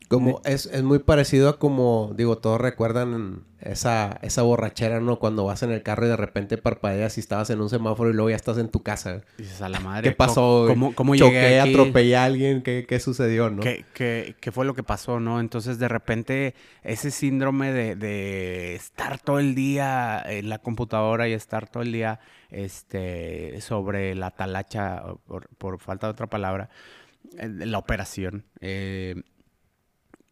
como 0.08 0.42
es, 0.44 0.66
es, 0.66 0.82
muy 0.82 0.98
parecido 0.98 1.48
a 1.48 1.58
como, 1.58 2.12
digo, 2.14 2.38
todos 2.38 2.60
recuerdan 2.60 3.44
esa, 3.60 4.18
esa 4.22 4.42
borrachera, 4.42 5.00
¿no? 5.00 5.18
Cuando 5.18 5.44
vas 5.44 5.62
en 5.62 5.70
el 5.70 5.82
carro 5.82 6.06
y 6.06 6.08
de 6.08 6.16
repente 6.16 6.58
parpadeas 6.58 7.16
y 7.16 7.20
estabas 7.20 7.48
en 7.50 7.60
un 7.60 7.70
semáforo 7.70 8.10
y 8.10 8.12
luego 8.12 8.30
ya 8.30 8.36
estás 8.36 8.58
en 8.58 8.68
tu 8.68 8.82
casa. 8.82 9.22
Dices, 9.38 9.62
a 9.62 9.68
la 9.68 9.80
madre. 9.80 10.10
¿Qué 10.10 10.14
pasó? 10.14 10.66
¿Cómo, 10.68 10.94
cómo 10.94 11.16
Choqué, 11.16 11.58
atropellé 11.58 12.16
a 12.16 12.24
alguien, 12.24 12.62
¿qué, 12.62 12.84
¿qué, 12.86 13.00
sucedió, 13.00 13.50
no? 13.50 13.62
¿Qué, 13.62 13.86
¿Qué, 13.94 14.36
qué, 14.40 14.52
fue 14.52 14.66
lo 14.66 14.74
que 14.74 14.82
pasó, 14.82 15.20
no? 15.20 15.40
Entonces, 15.40 15.78
de 15.78 15.88
repente, 15.88 16.54
ese 16.82 17.10
síndrome 17.10 17.72
de, 17.72 17.96
de 17.96 18.74
estar 18.74 19.18
todo 19.18 19.38
el 19.38 19.54
día 19.54 20.22
en 20.26 20.50
la 20.50 20.58
computadora 20.58 21.28
y 21.28 21.32
estar 21.32 21.68
todo 21.68 21.82
el 21.82 21.92
día 21.92 22.20
este, 22.50 23.60
sobre 23.62 24.14
la 24.14 24.30
talacha, 24.30 25.02
por, 25.26 25.48
por 25.56 25.78
falta 25.78 26.06
de 26.08 26.12
otra 26.12 26.26
palabra, 26.26 26.68
la 27.38 27.78
operación. 27.78 28.44
Eh, 28.60 29.22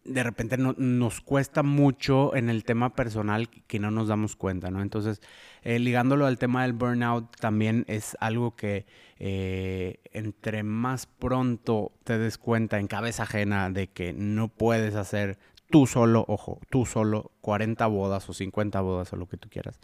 de 0.04 0.23
repente 0.23 0.56
no, 0.56 0.75
nos 0.78 1.21
cuesta 1.21 1.62
mucho 1.62 2.35
en 2.35 2.49
el 2.49 2.64
tema 2.64 2.94
personal 2.94 3.49
que 3.49 3.78
no 3.78 3.90
nos 3.90 4.09
damos 4.09 4.37
cuenta, 4.37 4.71
¿no? 4.71 4.82
Entonces, 4.82 5.21
eh, 5.62 5.78
ligándolo 5.78 6.26
al 6.26 6.38
tema 6.38 6.62
del 6.62 6.73
burnout, 6.73 7.37
también 7.37 7.85
es 7.88 8.16
algo 8.21 8.56
que 8.56 8.87
eh, 9.18 10.00
entre 10.12 10.62
más 10.64 11.06
pronto 11.06 11.92
te 12.04 12.18
des 12.18 12.38
cuenta 12.38 12.80
en 12.80 12.88
cabeza 12.88 13.23
ajena 13.23 13.71
de 13.71 13.88
que 13.88 14.12
no 14.12 14.49
puedes 14.49 14.94
hacer 14.94 15.38
tú 15.71 15.87
solo, 15.87 16.25
ojo, 16.28 16.61
tú 16.68 16.85
solo 16.85 17.30
40 17.40 17.87
bodas 17.87 18.28
o 18.28 18.35
50 18.35 18.80
bodas 18.80 19.12
o 19.12 19.16
lo 19.16 19.28
que 19.28 19.37
tú 19.37 19.49
quieras, 19.49 19.78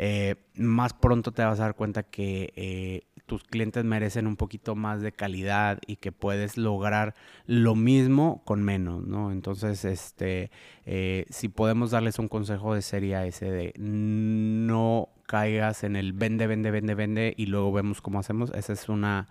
eh, 0.00 0.36
más 0.54 0.94
pronto 0.94 1.32
te 1.32 1.42
vas 1.42 1.58
a 1.58 1.64
dar 1.64 1.74
cuenta 1.74 2.04
que 2.04 2.52
eh, 2.54 3.02
tus 3.26 3.42
clientes 3.42 3.84
merecen 3.84 4.28
un 4.28 4.36
poquito 4.36 4.76
más 4.76 5.02
de 5.02 5.10
calidad 5.10 5.80
y 5.88 5.96
que 5.96 6.12
puedes 6.12 6.56
lograr 6.56 7.16
lo 7.46 7.74
mismo 7.74 8.40
con 8.44 8.62
menos, 8.62 9.04
¿no? 9.04 9.32
Entonces, 9.32 9.84
este, 9.84 10.52
eh, 10.86 11.26
si 11.30 11.48
podemos 11.48 11.90
darles 11.90 12.20
un 12.20 12.28
consejo 12.28 12.74
de 12.74 12.82
sería 12.82 13.26
ese 13.26 13.50
de 13.50 13.72
no 13.76 15.08
caigas 15.26 15.82
en 15.82 15.96
el 15.96 16.12
vende, 16.12 16.46
vende, 16.46 16.70
vende, 16.70 16.94
vende 16.94 17.34
y 17.36 17.46
luego 17.46 17.72
vemos 17.72 18.00
cómo 18.00 18.20
hacemos. 18.20 18.52
Esa 18.54 18.74
es 18.74 18.88
una, 18.88 19.26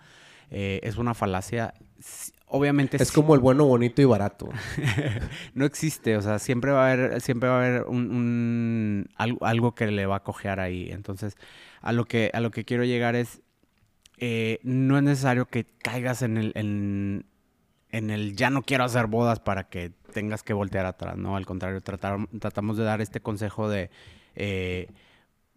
es 0.50 0.98
una 0.98 1.14
falacia 1.14 1.74
obviamente 2.48 3.02
es 3.02 3.12
como 3.12 3.36
el 3.36 3.40
bueno, 3.40 3.66
bonito 3.66 4.02
y 4.02 4.06
barato. 4.06 4.50
no 5.54 5.66
existe, 5.66 6.18
o 6.18 6.22
sea, 6.22 6.40
siempre 6.40 6.72
va 6.72 6.88
a 6.88 6.94
haber, 6.94 7.22
siempre 7.22 7.50
va 7.50 7.56
a 7.56 7.60
haber 7.60 7.84
un, 7.84 9.08
algo, 9.16 9.76
que 9.76 9.88
le 9.88 10.06
va 10.06 10.18
a 10.18 10.24
cojear 10.24 10.60
ahí. 10.60 10.90
Entonces, 10.92 11.38
a 11.82 11.92
lo 11.92 12.06
que, 12.06 12.32
a 12.34 12.40
lo 12.40 12.52
que 12.52 12.66
quiero 12.66 12.84
llegar 12.84 13.16
es, 13.16 13.42
eh, 14.18 14.60
no 14.64 14.98
es 14.98 15.04
necesario 15.04 15.46
que 15.46 15.66
caigas 15.66 16.22
en 16.22 16.38
el, 16.38 16.52
en, 16.56 17.26
el 17.92 18.36
ya 18.36 18.50
no 18.50 18.64
quiero 18.64 18.84
hacer 18.84 19.08
bodas 19.08 19.40
para 19.40 19.70
que 19.70 19.92
tengas 20.14 20.44
que 20.44 20.54
voltear 20.54 20.86
atrás, 20.86 21.18
¿no? 21.18 21.36
Al 21.36 21.46
contrario, 21.46 21.82
tratamos 21.82 22.78
de 22.78 22.84
dar 22.84 23.02
este 23.02 23.20
consejo 23.20 23.70
de... 23.70 23.90
Eh, 24.36 24.88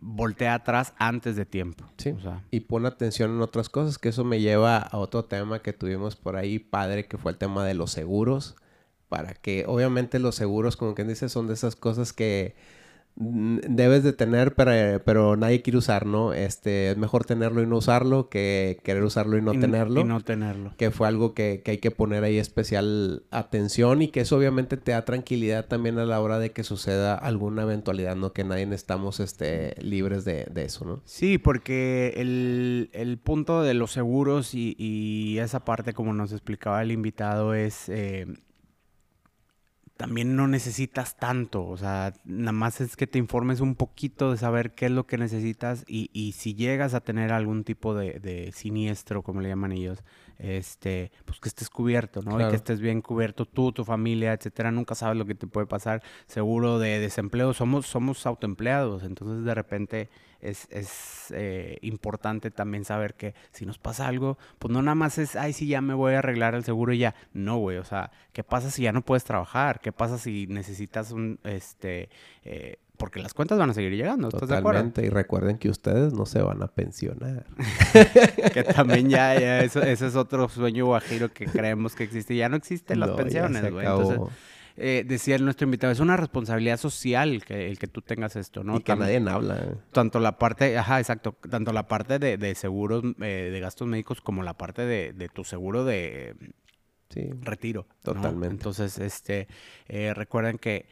voltea 0.00 0.54
atrás 0.54 0.94
antes 0.98 1.36
de 1.36 1.46
tiempo. 1.46 1.84
Sí. 1.98 2.14
Y 2.50 2.60
pon 2.60 2.86
atención 2.86 3.30
en 3.30 3.42
otras 3.42 3.68
cosas, 3.68 3.98
que 3.98 4.08
eso 4.08 4.24
me 4.24 4.40
lleva 4.40 4.78
a 4.78 4.96
otro 4.98 5.24
tema 5.24 5.62
que 5.62 5.72
tuvimos 5.72 6.16
por 6.16 6.36
ahí, 6.36 6.58
padre, 6.58 7.06
que 7.06 7.18
fue 7.18 7.32
el 7.32 7.38
tema 7.38 7.64
de 7.64 7.74
los 7.74 7.92
seguros. 7.92 8.56
Para 9.08 9.34
que, 9.34 9.64
obviamente, 9.66 10.20
los 10.20 10.36
seguros, 10.36 10.76
como 10.76 10.94
quien 10.94 11.08
dice, 11.08 11.28
son 11.28 11.48
de 11.48 11.54
esas 11.54 11.74
cosas 11.74 12.12
que 12.12 12.54
debes 13.16 14.02
de 14.02 14.12
tener, 14.12 14.54
pero, 14.54 15.02
pero 15.04 15.36
nadie 15.36 15.62
quiere 15.62 15.78
usar, 15.78 16.06
¿no? 16.06 16.32
Este, 16.32 16.90
es 16.90 16.96
mejor 16.96 17.24
tenerlo 17.24 17.62
y 17.62 17.66
no 17.66 17.76
usarlo 17.76 18.28
que 18.28 18.80
querer 18.82 19.02
usarlo 19.02 19.36
y 19.36 19.42
no 19.42 19.52
tenerlo. 19.52 20.00
Y 20.00 20.04
no 20.04 20.20
tenerlo. 20.20 20.72
Que 20.78 20.90
fue 20.90 21.06
algo 21.06 21.34
que, 21.34 21.60
que, 21.62 21.72
hay 21.72 21.78
que 21.78 21.90
poner 21.90 22.24
ahí 22.24 22.38
especial 22.38 23.24
atención 23.30 24.02
y 24.02 24.08
que 24.08 24.20
eso 24.20 24.36
obviamente 24.36 24.76
te 24.76 24.92
da 24.92 25.04
tranquilidad 25.04 25.66
también 25.66 25.98
a 25.98 26.06
la 26.06 26.20
hora 26.20 26.38
de 26.38 26.52
que 26.52 26.64
suceda 26.64 27.14
alguna 27.14 27.62
eventualidad, 27.62 28.16
¿no? 28.16 28.32
Que 28.32 28.44
nadie 28.44 28.70
estamos 28.74 29.20
este, 29.20 29.74
libres 29.82 30.24
de, 30.24 30.46
de 30.50 30.64
eso, 30.64 30.84
¿no? 30.84 31.02
Sí, 31.04 31.38
porque 31.38 32.14
el, 32.16 32.90
el 32.92 33.18
punto 33.18 33.62
de 33.62 33.74
los 33.74 33.92
seguros 33.92 34.54
y, 34.54 34.76
y, 34.78 35.38
esa 35.38 35.64
parte, 35.64 35.92
como 35.92 36.12
nos 36.12 36.32
explicaba 36.32 36.82
el 36.82 36.92
invitado, 36.92 37.54
es... 37.54 37.88
Eh, 37.88 38.26
también 40.00 40.34
no 40.34 40.48
necesitas 40.48 41.14
tanto, 41.18 41.66
o 41.66 41.76
sea, 41.76 42.14
nada 42.24 42.52
más 42.52 42.80
es 42.80 42.96
que 42.96 43.06
te 43.06 43.18
informes 43.18 43.60
un 43.60 43.74
poquito 43.74 44.30
de 44.30 44.38
saber 44.38 44.74
qué 44.74 44.86
es 44.86 44.92
lo 44.92 45.06
que 45.06 45.18
necesitas 45.18 45.84
y, 45.86 46.08
y 46.14 46.32
si 46.32 46.54
llegas 46.54 46.94
a 46.94 47.00
tener 47.00 47.34
algún 47.34 47.64
tipo 47.64 47.94
de, 47.94 48.18
de, 48.18 48.50
siniestro, 48.52 49.22
como 49.22 49.42
le 49.42 49.50
llaman 49.50 49.72
ellos, 49.72 50.02
este, 50.38 51.12
pues 51.26 51.38
que 51.38 51.50
estés 51.50 51.68
cubierto, 51.68 52.22
¿no? 52.22 52.40
Y 52.40 52.48
que 52.48 52.56
estés 52.56 52.80
bien 52.80 53.02
cubierto 53.02 53.44
tú, 53.44 53.72
tu 53.72 53.84
familia, 53.84 54.32
etcétera, 54.32 54.70
nunca 54.70 54.94
sabes 54.94 55.18
lo 55.18 55.26
que 55.26 55.34
te 55.34 55.46
puede 55.46 55.66
pasar, 55.66 56.02
seguro 56.24 56.78
de 56.78 56.98
desempleo, 56.98 57.52
somos, 57.52 57.86
somos 57.86 58.24
autoempleados, 58.24 59.02
entonces 59.02 59.44
de 59.44 59.54
repente 59.54 60.08
es, 60.40 60.68
es 60.70 61.32
eh, 61.34 61.78
importante 61.82 62.50
también 62.50 62.84
saber 62.84 63.14
que 63.14 63.34
si 63.52 63.66
nos 63.66 63.78
pasa 63.78 64.06
algo, 64.06 64.38
pues 64.58 64.72
no 64.72 64.82
nada 64.82 64.94
más 64.94 65.18
es, 65.18 65.36
ay, 65.36 65.52
sí, 65.52 65.66
ya 65.66 65.80
me 65.80 65.94
voy 65.94 66.14
a 66.14 66.18
arreglar 66.18 66.54
el 66.54 66.64
seguro 66.64 66.92
y 66.92 66.98
ya. 66.98 67.14
No, 67.32 67.58
güey, 67.58 67.78
o 67.78 67.84
sea, 67.84 68.10
¿qué 68.32 68.44
pasa 68.44 68.70
si 68.70 68.82
ya 68.82 68.92
no 68.92 69.02
puedes 69.02 69.24
trabajar? 69.24 69.80
¿Qué 69.80 69.92
pasa 69.92 70.18
si 70.18 70.46
necesitas 70.46 71.12
un, 71.12 71.38
este, 71.44 72.08
eh, 72.44 72.78
porque 73.00 73.18
las 73.18 73.32
cuentas 73.32 73.58
van 73.58 73.70
a 73.70 73.74
seguir 73.74 73.92
llegando. 73.92 74.28
¿estás 74.28 74.46
Totalmente. 74.46 75.02
y 75.04 75.08
recuerden 75.08 75.56
que 75.56 75.70
ustedes 75.70 76.12
no 76.12 76.26
se 76.26 76.42
van 76.42 76.62
a 76.62 76.66
pensionar. 76.66 77.46
que 78.52 78.62
también 78.62 79.08
ya, 79.08 79.40
ya 79.40 79.60
eso, 79.60 79.80
ese 79.82 80.06
es 80.06 80.16
otro 80.16 80.50
sueño 80.50 80.84
guajiro 80.84 81.32
que 81.32 81.46
creemos 81.46 81.94
que 81.94 82.04
existe. 82.04 82.36
Ya 82.36 82.50
no 82.50 82.56
existen 82.56 83.00
las 83.00 83.10
pensiones, 83.12 83.72
güey. 83.72 83.86
Entonces, 83.86 84.18
eh, 84.80 85.04
decía 85.06 85.38
nuestro 85.38 85.66
invitado, 85.66 85.92
es 85.92 86.00
una 86.00 86.16
responsabilidad 86.16 86.78
social 86.78 87.44
que 87.44 87.68
el 87.68 87.78
que 87.78 87.86
tú 87.86 88.02
tengas 88.02 88.36
esto, 88.36 88.64
¿no? 88.64 88.76
Y 88.76 88.80
que 88.82 88.96
nadie 88.96 89.22
habla. 89.28 89.76
Tanto 89.92 90.20
la 90.20 90.38
parte, 90.38 90.76
ajá, 90.78 90.98
exacto, 90.98 91.36
tanto 91.48 91.72
la 91.72 91.86
parte 91.86 92.18
de, 92.18 92.38
de 92.38 92.54
seguros, 92.54 93.04
eh, 93.20 93.50
de 93.52 93.60
gastos 93.60 93.86
médicos, 93.86 94.20
como 94.20 94.42
la 94.42 94.54
parte 94.54 94.82
de, 94.82 95.12
de 95.12 95.28
tu 95.28 95.44
seguro 95.44 95.84
de 95.84 96.34
retiro. 97.42 97.86
Totalmente. 98.02 98.54
Entonces, 98.54 98.98
este, 98.98 99.48
eh, 99.88 100.14
recuerden 100.14 100.58
que 100.58 100.86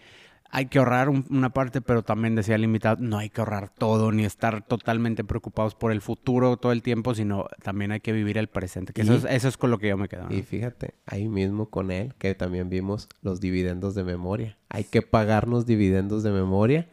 hay 0.51 0.67
que 0.67 0.79
ahorrar 0.79 1.09
una 1.09 1.51
parte, 1.51 1.81
pero 1.81 2.03
también 2.03 2.35
decía 2.35 2.55
el 2.55 2.65
invitado, 2.65 2.97
no 3.01 3.19
hay 3.19 3.29
que 3.29 3.41
ahorrar 3.41 3.69
todo 3.69 4.13
ni 4.13 4.25
estar 4.25 4.63
totalmente 4.63 5.23
preocupados 5.23 5.75
por 5.75 5.93
el 5.93 6.01
futuro 6.01 6.57
todo 6.57 6.73
el 6.73 6.83
tiempo, 6.83 7.15
sino 7.15 7.47
también 7.63 7.93
hay 7.93 8.01
que 8.01 8.13
vivir 8.13 8.39
el 8.39 8.49
presente, 8.49 8.93
que 8.93 9.03
eso, 9.03 9.15
es, 9.15 9.25
eso, 9.25 9.49
es, 9.49 9.57
con 9.57 9.71
lo 9.71 9.79
que 9.79 9.89
yo 9.89 9.99
me 9.99 10.09
quedo. 10.09 10.27
Y 10.31 10.43
fíjate, 10.43 10.95
ahí 11.07 11.29
mismo 11.29 11.67
con 11.67 11.91
él, 11.91 12.15
que 12.19 12.35
también 12.35 12.71
vimos 12.71 13.09
los 13.21 13.41
dividendos 13.41 13.95
de 13.95 14.05
memoria. 14.05 14.57
Hay 14.71 14.85
que 14.85 15.03
pagarnos 15.03 15.67
dividendos 15.67 16.23
de 16.23 16.31
memoria. 16.31 16.89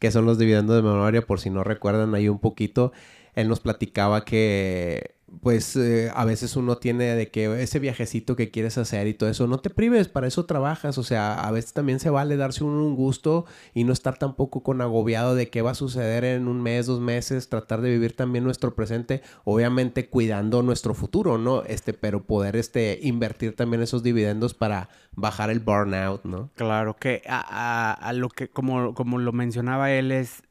¿Qué 0.00 0.10
son 0.10 0.26
los 0.26 0.38
dividendos 0.38 0.76
de 0.76 0.82
memoria? 0.82 1.22
Por 1.22 1.40
si 1.40 1.50
no 1.50 1.64
recuerdan 1.64 2.14
ahí 2.14 2.28
un 2.28 2.38
poquito, 2.38 2.92
él 3.34 3.48
nos 3.48 3.60
platicaba 3.60 4.24
que 4.24 5.17
pues 5.42 5.76
eh, 5.76 6.10
a 6.14 6.24
veces 6.24 6.56
uno 6.56 6.78
tiene 6.78 7.14
de 7.14 7.30
que 7.30 7.62
ese 7.62 7.78
viajecito 7.78 8.36
que 8.36 8.50
quieres 8.50 8.78
hacer 8.78 9.06
y 9.06 9.14
todo 9.14 9.28
eso, 9.28 9.46
no 9.46 9.58
te 9.58 9.70
prives, 9.70 10.08
para 10.08 10.26
eso 10.26 10.46
trabajas, 10.46 10.98
o 10.98 11.02
sea, 11.02 11.34
a 11.34 11.50
veces 11.50 11.72
también 11.72 12.00
se 12.00 12.10
vale 12.10 12.36
darse 12.36 12.64
un, 12.64 12.74
un, 12.74 12.96
gusto 12.96 13.44
y 13.74 13.84
no 13.84 13.92
estar 13.92 14.18
tampoco 14.18 14.62
con 14.62 14.80
agobiado 14.80 15.34
de 15.34 15.48
qué 15.50 15.62
va 15.62 15.72
a 15.72 15.74
suceder 15.74 16.24
en 16.24 16.48
un 16.48 16.62
mes, 16.62 16.86
dos 16.86 17.00
meses, 17.00 17.48
tratar 17.48 17.80
de 17.80 17.90
vivir 17.90 18.16
también 18.16 18.44
nuestro 18.44 18.74
presente, 18.74 19.22
obviamente 19.44 20.08
cuidando 20.08 20.62
nuestro 20.62 20.94
futuro, 20.94 21.38
¿no? 21.38 21.62
Este, 21.62 21.92
pero 21.92 22.24
poder 22.24 22.56
este, 22.56 22.98
invertir 23.02 23.54
también 23.54 23.82
esos 23.82 24.02
dividendos 24.02 24.54
para 24.54 24.88
bajar 25.12 25.50
el 25.50 25.60
burnout, 25.60 26.24
¿no? 26.24 26.50
Claro, 26.54 26.96
que 26.96 27.22
a, 27.28 27.44
a, 27.48 27.92
a 27.92 28.12
lo 28.12 28.28
que, 28.28 28.48
como, 28.48 28.94
como 28.94 29.18
lo 29.18 29.32
mencionaba 29.32 29.92
él, 29.92 30.10
es, 30.10 30.42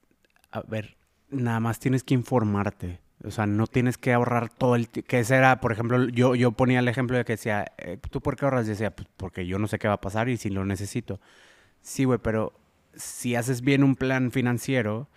a 0.51 0.61
ver, 0.61 0.97
nada 1.29 1.59
más 1.59 1.79
tienes 1.79 2.03
que 2.03 2.13
informarte 2.13 3.06
o 3.27 3.31
sea, 3.31 3.45
no 3.45 3.67
tienes 3.67 3.97
que 3.97 4.13
ahorrar 4.13 4.49
todo 4.49 4.75
el 4.75 4.89
que 4.89 5.19
ese 5.19 5.35
era, 5.35 5.59
por 5.59 5.71
ejemplo, 5.71 6.07
yo, 6.09 6.35
yo 6.35 6.51
ponía 6.51 6.79
el 6.79 6.87
ejemplo 6.87 7.17
de 7.17 7.25
que 7.25 7.33
decía, 7.33 7.65
eh, 7.77 7.97
¿tú 8.09 8.21
por 8.21 8.35
qué 8.35 8.45
ahorras? 8.45 8.65
Y 8.65 8.69
decía, 8.69 8.95
pues 8.95 9.07
porque 9.17 9.45
yo 9.45 9.59
no 9.59 9.67
sé 9.67 9.79
qué 9.79 9.87
va 9.87 9.95
a 9.95 10.01
pasar 10.01 10.29
y 10.29 10.37
si 10.37 10.49
lo 10.49 10.65
necesito. 10.65 11.19
Sí, 11.81 12.05
güey, 12.05 12.19
pero 12.19 12.53
si 12.95 13.35
haces 13.35 13.61
bien 13.61 13.83
un 13.83 13.95
plan 13.95 14.31
financiero, 14.31 15.07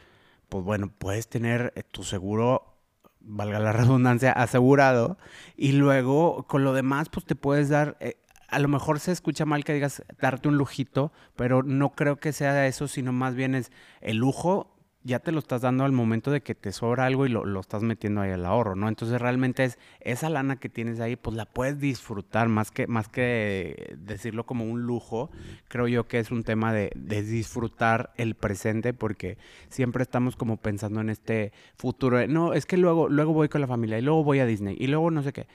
pues 0.48 0.64
bueno, 0.64 0.92
puedes 0.98 1.28
tener 1.28 1.72
eh, 1.76 1.82
tu 1.82 2.02
seguro, 2.02 2.74
valga 3.20 3.58
la 3.60 3.72
redundancia, 3.72 4.32
asegurado 4.32 5.18
y 5.56 5.72
luego 5.72 6.44
con 6.48 6.64
lo 6.64 6.72
demás, 6.72 7.08
pues 7.08 7.24
te 7.26 7.36
puedes 7.36 7.68
dar, 7.68 7.96
eh, 8.00 8.16
a 8.48 8.58
lo 8.58 8.68
mejor 8.68 8.98
se 9.00 9.12
escucha 9.12 9.46
mal 9.46 9.64
que 9.64 9.74
digas 9.74 10.02
darte 10.20 10.48
un 10.48 10.56
lujito, 10.56 11.12
pero 11.36 11.62
no 11.62 11.90
creo 11.90 12.16
que 12.16 12.32
sea 12.32 12.66
eso, 12.66 12.88
sino 12.88 13.12
más 13.12 13.34
bien 13.34 13.54
es 13.54 13.70
el 14.00 14.16
lujo 14.16 14.79
ya 15.02 15.18
te 15.18 15.32
lo 15.32 15.38
estás 15.38 15.62
dando 15.62 15.84
al 15.84 15.92
momento 15.92 16.30
de 16.30 16.42
que 16.42 16.54
te 16.54 16.72
sobra 16.72 17.06
algo 17.06 17.24
y 17.24 17.30
lo, 17.30 17.46
lo, 17.46 17.60
estás 17.60 17.82
metiendo 17.82 18.20
ahí 18.20 18.32
al 18.32 18.44
ahorro, 18.44 18.76
¿no? 18.76 18.86
Entonces 18.88 19.20
realmente 19.20 19.64
es 19.64 19.78
esa 20.00 20.28
lana 20.28 20.56
que 20.56 20.68
tienes 20.68 21.00
ahí, 21.00 21.16
pues 21.16 21.36
la 21.36 21.46
puedes 21.46 21.78
disfrutar 21.78 22.48
más 22.48 22.70
que, 22.70 22.86
más 22.86 23.08
que 23.08 23.96
decirlo 23.98 24.44
como 24.44 24.64
un 24.64 24.82
lujo. 24.82 25.30
Creo 25.68 25.88
yo 25.88 26.06
que 26.06 26.18
es 26.18 26.30
un 26.30 26.44
tema 26.44 26.74
de, 26.74 26.92
de 26.94 27.22
disfrutar 27.22 28.12
el 28.16 28.34
presente 28.34 28.92
porque 28.92 29.38
siempre 29.70 30.02
estamos 30.02 30.36
como 30.36 30.58
pensando 30.58 31.00
en 31.00 31.08
este 31.08 31.52
futuro. 31.76 32.26
no, 32.26 32.52
es 32.52 32.66
que 32.66 32.76
luego, 32.76 33.08
luego 33.08 33.32
voy 33.32 33.48
con 33.48 33.62
la 33.62 33.66
familia 33.66 33.98
y 33.98 34.02
luego 34.02 34.22
voy 34.22 34.40
a 34.40 34.46
Disney 34.46 34.76
y 34.78 34.88
luego 34.88 35.10
no 35.10 35.22
sé 35.22 35.32
qué. 35.32 35.46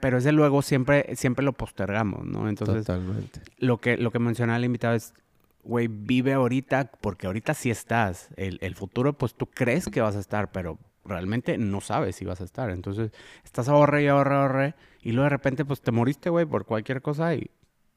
Pero 0.00 0.18
ese 0.18 0.30
luego 0.30 0.62
siempre, 0.62 1.16
siempre 1.16 1.44
lo 1.44 1.52
postergamos, 1.52 2.24
¿no? 2.24 2.48
Entonces, 2.48 2.86
Totalmente. 2.86 3.40
lo 3.58 3.78
que, 3.78 3.96
lo 3.96 4.12
que 4.12 4.20
mencionaba 4.20 4.56
el 4.56 4.64
invitado 4.64 4.94
es 4.94 5.12
güey, 5.62 5.88
vive 5.88 6.32
ahorita, 6.32 6.90
porque 7.00 7.26
ahorita 7.26 7.54
sí 7.54 7.70
estás. 7.70 8.30
El, 8.36 8.58
el, 8.62 8.74
futuro, 8.74 9.16
pues 9.16 9.34
tú 9.34 9.46
crees 9.46 9.86
que 9.86 10.00
vas 10.00 10.16
a 10.16 10.20
estar, 10.20 10.50
pero 10.52 10.78
realmente 11.04 11.58
no 11.58 11.80
sabes 11.80 12.16
si 12.16 12.24
vas 12.24 12.40
a 12.40 12.44
estar. 12.44 12.70
Entonces, 12.70 13.10
estás 13.44 13.68
ahorre 13.68 14.04
y 14.04 14.06
ahorre, 14.06 14.34
ahorre, 14.34 14.74
y 15.02 15.12
luego 15.12 15.24
de 15.24 15.30
repente, 15.30 15.64
pues 15.64 15.80
te 15.80 15.92
moriste, 15.92 16.30
güey, 16.30 16.46
por 16.46 16.66
cualquier 16.66 17.02
cosa 17.02 17.34
y 17.34 17.50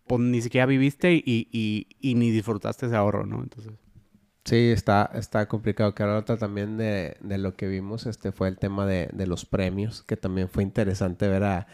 pues 0.08 0.19
ni 0.19 0.41
siquiera 0.41 0.65
viviste 0.65 1.13
y, 1.13 1.47
y, 2.02 2.15
ni 2.15 2.32
disfrutaste 2.32 2.88
ese 2.88 2.95
ahorro, 2.95 3.26
¿no? 3.26 3.41
Entonces. 3.41 3.74
Sí, 4.43 4.71
está, 4.71 5.10
está 5.13 5.47
complicado. 5.47 5.93
Que 5.93 6.04
ahora 6.04 6.26
también 6.26 6.78
de, 6.78 7.15
de, 7.21 7.38
lo 7.38 7.56
que 7.56 7.67
vimos 7.67 8.08
este 8.08 8.32
fue 8.32 8.47
el 8.47 8.58
tema 8.58 8.86
de, 8.86 9.10
de 9.13 9.28
los 9.28 9.45
premios, 9.45 10.04
que 10.04 10.17
también 10.17 10.50
fue 10.50 10.63
interesante 10.63 11.28
ver 11.28 11.43
a 11.43 11.67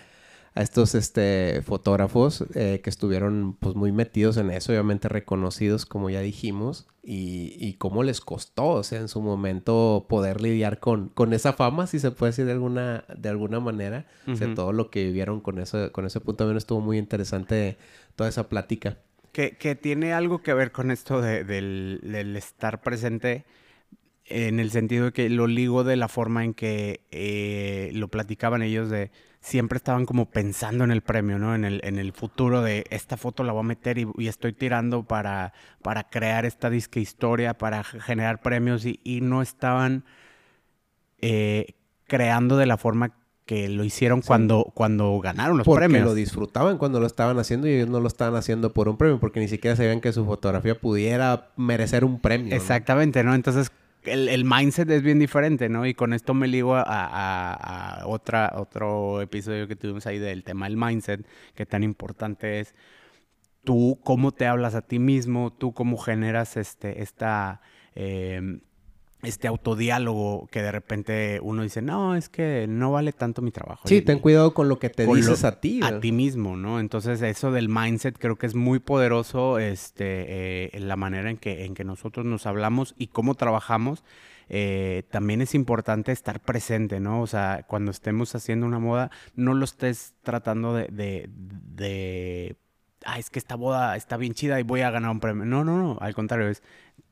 a 0.57 0.61
estos 0.63 0.95
este, 0.95 1.61
fotógrafos 1.63 2.43
eh, 2.55 2.81
que 2.83 2.89
estuvieron 2.89 3.55
pues 3.59 3.75
muy 3.75 3.91
metidos 3.91 4.37
en 4.37 4.49
eso, 4.49 4.71
obviamente 4.71 5.07
reconocidos 5.07 5.85
como 5.85 6.09
ya 6.09 6.19
dijimos, 6.21 6.87
y, 7.03 7.55
y 7.59 7.73
cómo 7.73 8.01
les 8.01 8.21
costó, 8.21 8.65
o 8.69 8.83
sea, 8.83 8.99
en 8.99 9.07
su 9.07 9.21
momento 9.21 10.07
poder 10.09 10.41
lidiar 10.41 10.79
con, 10.79 11.09
con 11.09 11.33
esa 11.33 11.53
fama, 11.53 11.85
si 11.85 11.99
se 11.99 12.09
puede 12.09 12.31
decir 12.31 12.45
de 12.45 12.53
alguna, 12.53 13.05
de 13.15 13.29
alguna 13.29 13.59
manera, 13.59 14.07
uh 14.25 14.31
-huh. 14.31 14.33
o 14.33 14.35
sea, 14.35 14.55
todo 14.55 14.73
lo 14.73 14.89
que 14.89 15.05
vivieron 15.05 15.41
con, 15.41 15.59
eso, 15.59 15.91
con 15.91 16.07
ese 16.07 16.21
punto 16.21 16.37
también 16.37 16.57
estuvo 16.57 16.81
muy 16.81 16.97
interesante 16.97 17.77
toda 18.15 18.27
esa 18.27 18.49
plática. 18.49 18.97
Que, 19.33 19.57
que 19.57 19.75
tiene 19.75 20.13
algo 20.13 20.41
que 20.41 20.55
ver 20.55 20.71
con 20.71 20.89
esto 20.89 21.21
de, 21.21 21.43
del, 21.43 21.99
del 22.01 22.35
estar 22.35 22.81
presente 22.81 23.45
en 24.29 24.59
el 24.59 24.71
sentido 24.71 25.05
de 25.05 25.11
que 25.13 25.29
lo 25.29 25.47
ligo 25.47 25.83
de 25.83 25.95
la 25.95 26.07
forma 26.07 26.43
en 26.43 26.53
que 26.53 27.01
eh, 27.11 27.91
lo 27.93 28.09
platicaban 28.09 28.61
ellos 28.61 28.89
de 28.89 29.11
siempre 29.39 29.77
estaban 29.77 30.05
como 30.05 30.29
pensando 30.29 30.83
en 30.83 30.91
el 30.91 31.01
premio, 31.01 31.39
¿no? 31.39 31.55
En 31.55 31.63
el, 31.63 31.79
en 31.83 31.97
el 31.97 32.11
futuro 32.11 32.61
de 32.61 32.85
esta 32.89 33.15
foto 33.15 33.43
la 33.43 33.53
voy 33.53 33.61
a 33.61 33.63
meter 33.63 33.97
y, 33.97 34.07
y 34.17 34.27
estoy 34.27 34.51
tirando 34.51 35.03
para, 35.03 35.53
para 35.81 36.09
crear 36.09 36.45
esta 36.45 36.69
disque 36.69 36.99
historia, 36.99 37.57
para 37.57 37.83
generar 37.83 38.41
premios 38.41 38.85
y, 38.85 38.99
y 39.03 39.21
no 39.21 39.41
estaban 39.41 40.03
eh, 41.19 41.75
creando 42.05 42.57
de 42.57 42.65
la 42.65 42.77
forma 42.77 43.13
que 43.45 43.69
lo 43.69 43.85
hicieron 43.85 44.21
sí. 44.21 44.27
cuando, 44.27 44.71
cuando 44.73 45.17
ganaron 45.19 45.59
los 45.59 45.65
porque 45.65 45.85
premios. 45.85 46.03
lo 46.03 46.13
disfrutaban 46.13 46.77
cuando 46.77 46.99
lo 46.99 47.07
estaban 47.07 47.39
haciendo 47.39 47.67
y 47.67 47.71
ellos 47.71 47.87
no 47.87 48.01
lo 48.01 48.07
estaban 48.09 48.35
haciendo 48.35 48.73
por 48.73 48.89
un 48.89 48.97
premio 48.97 49.21
porque 49.21 49.39
ni 49.39 49.47
siquiera 49.47 49.77
sabían 49.77 50.01
que 50.01 50.11
su 50.11 50.25
fotografía 50.25 50.77
pudiera 50.77 51.51
merecer 51.55 52.03
un 52.03 52.19
premio. 52.19 52.53
Exactamente, 52.53 53.23
¿no? 53.23 53.29
¿no? 53.29 53.35
Entonces 53.35 53.71
el, 54.07 54.29
el, 54.29 54.45
mindset 54.45 54.89
es 54.89 55.01
bien 55.01 55.19
diferente, 55.19 55.69
¿no? 55.69 55.85
Y 55.85 55.93
con 55.93 56.13
esto 56.13 56.33
me 56.33 56.47
ligo 56.47 56.75
a, 56.75 56.83
a, 56.83 58.01
a, 58.01 58.07
otra, 58.07 58.53
otro 58.55 59.21
episodio 59.21 59.67
que 59.67 59.75
tuvimos 59.75 60.05
ahí 60.07 60.19
del 60.19 60.43
tema 60.43 60.67
del 60.67 60.77
mindset, 60.77 61.25
que 61.55 61.65
tan 61.65 61.83
importante 61.83 62.59
es 62.59 62.75
tú 63.63 63.99
cómo 64.03 64.31
te 64.31 64.47
hablas 64.47 64.75
a 64.75 64.81
ti 64.81 64.97
mismo, 64.97 65.51
tú 65.51 65.73
cómo 65.73 65.97
generas 65.97 66.55
este, 66.55 67.01
esta, 67.01 67.61
eh, 67.95 68.59
este 69.27 69.47
autodiálogo 69.47 70.47
que 70.51 70.61
de 70.61 70.71
repente 70.71 71.39
uno 71.41 71.63
dice, 71.63 71.81
no, 71.81 72.15
es 72.15 72.29
que 72.29 72.65
no 72.67 72.91
vale 72.91 73.13
tanto 73.13 73.41
mi 73.41 73.51
trabajo. 73.51 73.87
Sí, 73.87 73.95
y, 73.97 74.01
ten 74.01 74.19
cuidado 74.19 74.53
con 74.53 74.69
lo 74.69 74.79
que 74.79 74.89
te 74.89 75.05
dices 75.05 75.41
lo, 75.41 75.47
a 75.47 75.59
ti. 75.59 75.79
A 75.83 75.99
ti 75.99 76.11
mismo, 76.11 76.55
¿no? 76.55 76.79
Entonces 76.79 77.21
eso 77.21 77.51
del 77.51 77.69
mindset 77.69 78.17
creo 78.17 78.37
que 78.37 78.45
es 78.45 78.55
muy 78.55 78.79
poderoso, 78.79 79.59
este, 79.59 80.05
eh, 80.05 80.69
en 80.73 80.87
la 80.87 80.95
manera 80.95 81.29
en 81.29 81.37
que, 81.37 81.65
en 81.65 81.73
que 81.73 81.83
nosotros 81.83 82.25
nos 82.25 82.45
hablamos 82.45 82.95
y 82.97 83.07
cómo 83.07 83.35
trabajamos. 83.35 84.03
Eh, 84.49 85.03
también 85.11 85.41
es 85.41 85.53
importante 85.55 86.11
estar 86.11 86.39
presente, 86.39 86.99
¿no? 86.99 87.21
O 87.21 87.27
sea, 87.27 87.65
cuando 87.67 87.91
estemos 87.91 88.33
haciendo 88.33 88.65
una 88.65 88.79
moda, 88.79 89.11
no 89.35 89.53
lo 89.53 89.65
estés 89.65 90.13
tratando 90.23 90.73
de, 90.73 90.87
de, 90.87 91.29
de 91.29 92.55
ah, 93.07 93.17
es 93.17 93.29
que 93.29 93.39
esta 93.39 93.55
boda 93.55 93.95
está 93.95 94.17
bien 94.17 94.33
chida 94.33 94.59
y 94.59 94.63
voy 94.63 94.81
a 94.81 94.91
ganar 94.91 95.09
un 95.09 95.19
premio. 95.19 95.45
No, 95.45 95.63
no, 95.63 95.77
no, 95.77 95.97
al 95.99 96.13
contrario, 96.13 96.49
es 96.49 96.61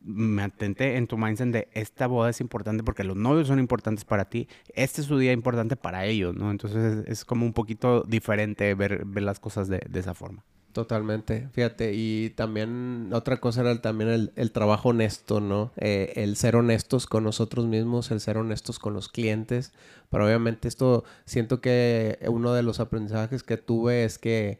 me 0.02 0.44
atenté 0.44 0.98
en 0.98 1.08
tu 1.08 1.18
mindset 1.18 1.50
de 1.50 1.68
esta 1.74 2.06
boda 2.06 2.30
es 2.30 2.40
importante 2.40 2.84
porque 2.84 3.04
los 3.04 3.16
novios 3.16 3.48
son 3.48 3.60
importantes 3.60 4.06
para 4.06 4.26
ti, 4.26 4.48
este 4.74 5.02
es 5.02 5.08
su 5.08 5.18
día 5.18 5.32
importante 5.32 5.76
para 5.76 6.06
ellos, 6.06 6.36
¿no? 6.36 6.52
Entonces 6.52 7.06
es, 7.06 7.08
es 7.08 7.26
como 7.26 7.46
un 7.46 7.54
poquito 7.54 8.04
diferente 8.04 8.74
ver, 8.76 9.04
ver 9.06 9.24
las 9.24 9.40
cosas 9.40 9.68
de, 9.68 9.82
de, 9.90 10.00
esa 10.00 10.14
forma. 10.14 10.44
Totalmente, 10.74 11.50
fíjate, 11.54 11.94
y 11.96 12.32
también 12.32 13.10
otra 13.14 13.38
cosa 13.38 13.62
era 13.62 13.82
también 13.82 14.10
el, 14.12 14.34
el 14.36 14.52
trabajo 14.52 14.90
honesto, 14.90 15.40
¿no? 15.40 15.72
Eh, 15.78 16.14
el 16.18 16.36
ser 16.36 16.56
honestos 16.56 17.08
con 17.08 17.24
nosotros 17.24 17.66
mismos, 17.66 18.12
el 18.12 18.20
ser 18.20 18.38
honestos 18.38 18.78
con 18.78 18.94
los 18.94 19.10
clientes, 19.10 19.74
pero 20.12 20.26
obviamente 20.26 20.68
esto 20.68 21.04
siento 21.26 21.62
que 21.62 22.20
uno 22.28 22.54
de 22.54 22.62
los 22.62 22.80
aprendizajes 22.80 23.42
que 23.42 23.58
tuve 23.58 24.04
es 24.04 24.20
que 24.20 24.60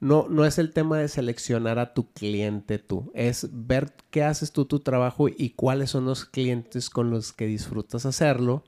no, 0.00 0.28
no 0.28 0.44
es 0.44 0.58
el 0.58 0.72
tema 0.72 0.98
de 0.98 1.08
seleccionar 1.08 1.78
a 1.78 1.94
tu 1.94 2.12
cliente 2.12 2.78
tú, 2.78 3.10
es 3.14 3.48
ver 3.52 3.92
qué 4.10 4.22
haces 4.24 4.52
tú 4.52 4.64
tu 4.64 4.80
trabajo 4.80 5.28
y 5.28 5.50
cuáles 5.50 5.90
son 5.90 6.06
los 6.06 6.24
clientes 6.24 6.90
con 6.90 7.10
los 7.10 7.32
que 7.32 7.46
disfrutas 7.46 8.06
hacerlo 8.06 8.64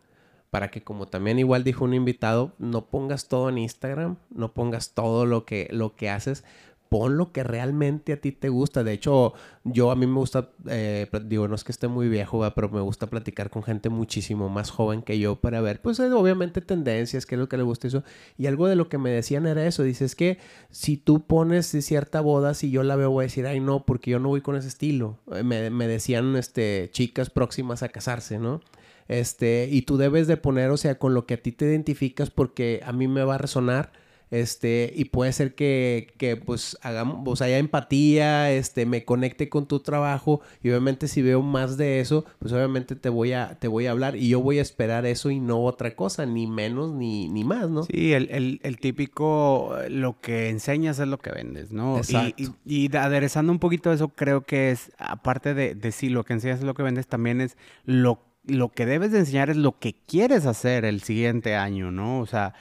para 0.50 0.70
que 0.70 0.82
como 0.82 1.06
también 1.06 1.38
igual 1.38 1.64
dijo 1.64 1.84
un 1.84 1.94
invitado, 1.94 2.54
no 2.58 2.86
pongas 2.86 3.28
todo 3.28 3.48
en 3.48 3.58
Instagram, 3.58 4.16
no 4.30 4.54
pongas 4.54 4.94
todo 4.94 5.26
lo 5.26 5.44
que, 5.44 5.68
lo 5.70 5.96
que 5.96 6.08
haces, 6.08 6.44
pon 6.88 7.16
lo 7.16 7.33
que 7.33 7.42
realmente 7.42 8.12
a 8.12 8.20
ti 8.20 8.33
te 8.33 8.49
gusta. 8.49 8.85
De 8.85 8.92
hecho, 8.92 9.35
yo 9.64 9.90
a 9.90 9.96
mí 9.96 10.07
me 10.07 10.14
gusta, 10.14 10.51
eh, 10.68 11.09
digo, 11.25 11.49
no 11.49 11.55
es 11.55 11.64
que 11.64 11.72
esté 11.72 11.88
muy 11.88 12.09
viejo, 12.09 12.49
pero 12.55 12.68
me 12.68 12.81
gusta 12.81 13.09
platicar 13.09 13.51
con 13.51 13.62
gente 13.62 13.88
muchísimo 13.88 14.49
más 14.49 14.70
joven 14.70 15.03
que 15.03 15.18
yo 15.18 15.37
para 15.37 15.61
ver, 15.61 15.81
pues 15.81 16.01
obviamente 16.01 16.61
tendencias, 16.61 17.27
qué 17.27 17.35
es 17.35 17.38
lo 17.38 17.49
que 17.49 17.57
le 17.57 17.62
gusta 17.62 17.88
eso. 17.88 18.03
Y 18.38 18.46
algo 18.46 18.68
de 18.68 18.77
lo 18.77 18.88
que 18.88 18.99
me 18.99 19.11
decían 19.11 19.46
era 19.46 19.66
eso, 19.66 19.83
dices 19.83 20.14
que 20.14 20.38
si 20.70 20.96
tú 20.96 21.27
pones 21.27 21.66
cierta 21.66 22.20
boda, 22.20 22.55
si 22.55 22.70
yo 22.70 22.83
la 22.83 22.96
veo, 22.96 23.11
voy 23.11 23.22
a 23.22 23.27
decir, 23.27 23.46
ay 23.46 23.61
no, 23.61 23.85
porque 23.85 24.11
yo 24.11 24.18
no 24.18 24.29
voy 24.29 24.40
con 24.40 24.57
ese 24.57 24.68
estilo. 24.68 25.18
Me, 25.44 25.70
me 25.70 25.88
decían 25.88 26.37
este, 26.37 26.88
chicas 26.92 27.31
próximas 27.31 27.83
a 27.83 27.88
casarse, 27.88 28.38
¿no? 28.38 28.61
Este, 29.09 29.68
y 29.70 29.83
tú 29.83 29.96
debes 29.96 30.27
de 30.27 30.37
poner, 30.37 30.70
o 30.70 30.77
sea, 30.77 30.99
con 30.99 31.14
lo 31.14 31.27
que 31.27 31.35
a 31.35 31.37
ti 31.37 31.53
te 31.53 31.66
identificas 31.66 32.31
porque 32.31 32.81
a 32.85 32.92
mí 32.92 33.09
me 33.09 33.25
va 33.25 33.37
a 33.37 33.38
resonar 33.38 33.92
este, 34.30 34.92
y 34.94 35.06
puede 35.06 35.32
ser 35.32 35.54
que, 35.54 36.14
que 36.18 36.36
pues 36.36 36.76
hagamos, 36.82 37.22
pues 37.24 37.42
haya 37.42 37.58
empatía, 37.58 38.50
este, 38.52 38.86
me 38.86 39.04
conecte 39.04 39.48
con 39.48 39.66
tu 39.66 39.80
trabajo 39.80 40.40
y 40.62 40.70
obviamente 40.70 41.08
si 41.08 41.22
veo 41.22 41.42
más 41.42 41.76
de 41.76 42.00
eso, 42.00 42.24
pues 42.38 42.52
obviamente 42.52 42.96
te 42.96 43.08
voy 43.08 43.32
a, 43.32 43.56
te 43.58 43.68
voy 43.68 43.86
a 43.86 43.92
hablar 43.92 44.16
y 44.16 44.28
yo 44.28 44.40
voy 44.40 44.58
a 44.58 44.62
esperar 44.62 45.06
eso 45.06 45.30
y 45.30 45.38
no 45.38 45.62
otra 45.62 45.94
cosa, 45.94 46.26
ni 46.26 46.46
menos 46.46 46.92
ni, 46.92 47.28
ni 47.28 47.44
más, 47.44 47.70
¿no? 47.70 47.84
Sí, 47.84 48.12
el, 48.12 48.28
el, 48.30 48.60
el 48.62 48.78
típico, 48.78 49.76
lo 49.88 50.20
que 50.20 50.48
enseñas 50.48 50.98
es 50.98 51.08
lo 51.08 51.18
que 51.18 51.30
vendes, 51.30 51.72
¿no? 51.72 51.98
Exacto. 51.98 52.42
Y, 52.42 52.50
y, 52.64 52.86
y 52.86 52.96
aderezando 52.96 53.52
un 53.52 53.58
poquito 53.58 53.92
eso, 53.92 54.08
creo 54.08 54.42
que 54.42 54.70
es, 54.70 54.90
aparte 54.98 55.54
de, 55.54 55.74
de 55.74 55.92
sí, 55.92 56.08
lo 56.08 56.24
que 56.24 56.32
enseñas 56.32 56.58
es 56.58 56.64
lo 56.64 56.74
que 56.74 56.82
vendes, 56.82 57.06
también 57.06 57.40
es 57.40 57.56
lo, 57.84 58.20
lo 58.44 58.70
que 58.70 58.86
debes 58.86 59.12
de 59.12 59.20
enseñar 59.20 59.50
es 59.50 59.56
lo 59.56 59.78
que 59.78 59.94
quieres 59.94 60.46
hacer 60.46 60.84
el 60.84 61.02
siguiente 61.02 61.54
año, 61.54 61.90
¿no? 61.90 62.20
O 62.20 62.26
sea, 62.26 62.54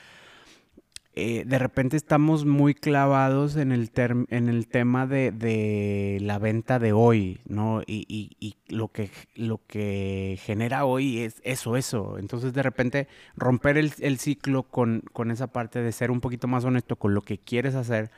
eh, 1.17 1.45
de 1.45 1.59
repente 1.59 1.95
estamos 1.95 2.43
muy 2.45 2.73
clavados 2.73 3.55
en 3.55 3.71
el, 3.71 3.89
en 4.29 4.49
el 4.49 4.67
tema 4.67 5.07
de, 5.07 6.17
la 6.21 6.39
venta 6.39 6.77
de 6.77 6.91
hoy, 6.91 7.39
¿no? 7.45 7.81
Y, 7.87 8.57
lo, 8.67 8.89
que, 8.89 9.09
lo 9.35 9.61
que 9.65 10.37
genera 10.41 10.83
hoy 10.83 11.19
es 11.19 11.41
eso, 11.45 11.77
eso. 11.77 12.17
Entonces, 12.19 12.51
de 12.53 12.61
repente, 12.63 13.07
romper 13.37 13.77
el, 13.77 14.17
ciclo 14.19 14.63
con, 14.63 15.03
esa 15.31 15.47
parte 15.47 15.81
de 15.81 15.93
ser 15.93 16.11
un 16.11 16.19
poquito 16.19 16.49
más 16.49 16.65
honesto 16.65 16.97
con 16.97 17.13
lo 17.13 17.21
que 17.21 17.37
quieres 17.37 17.75
hacer, 17.75 18.11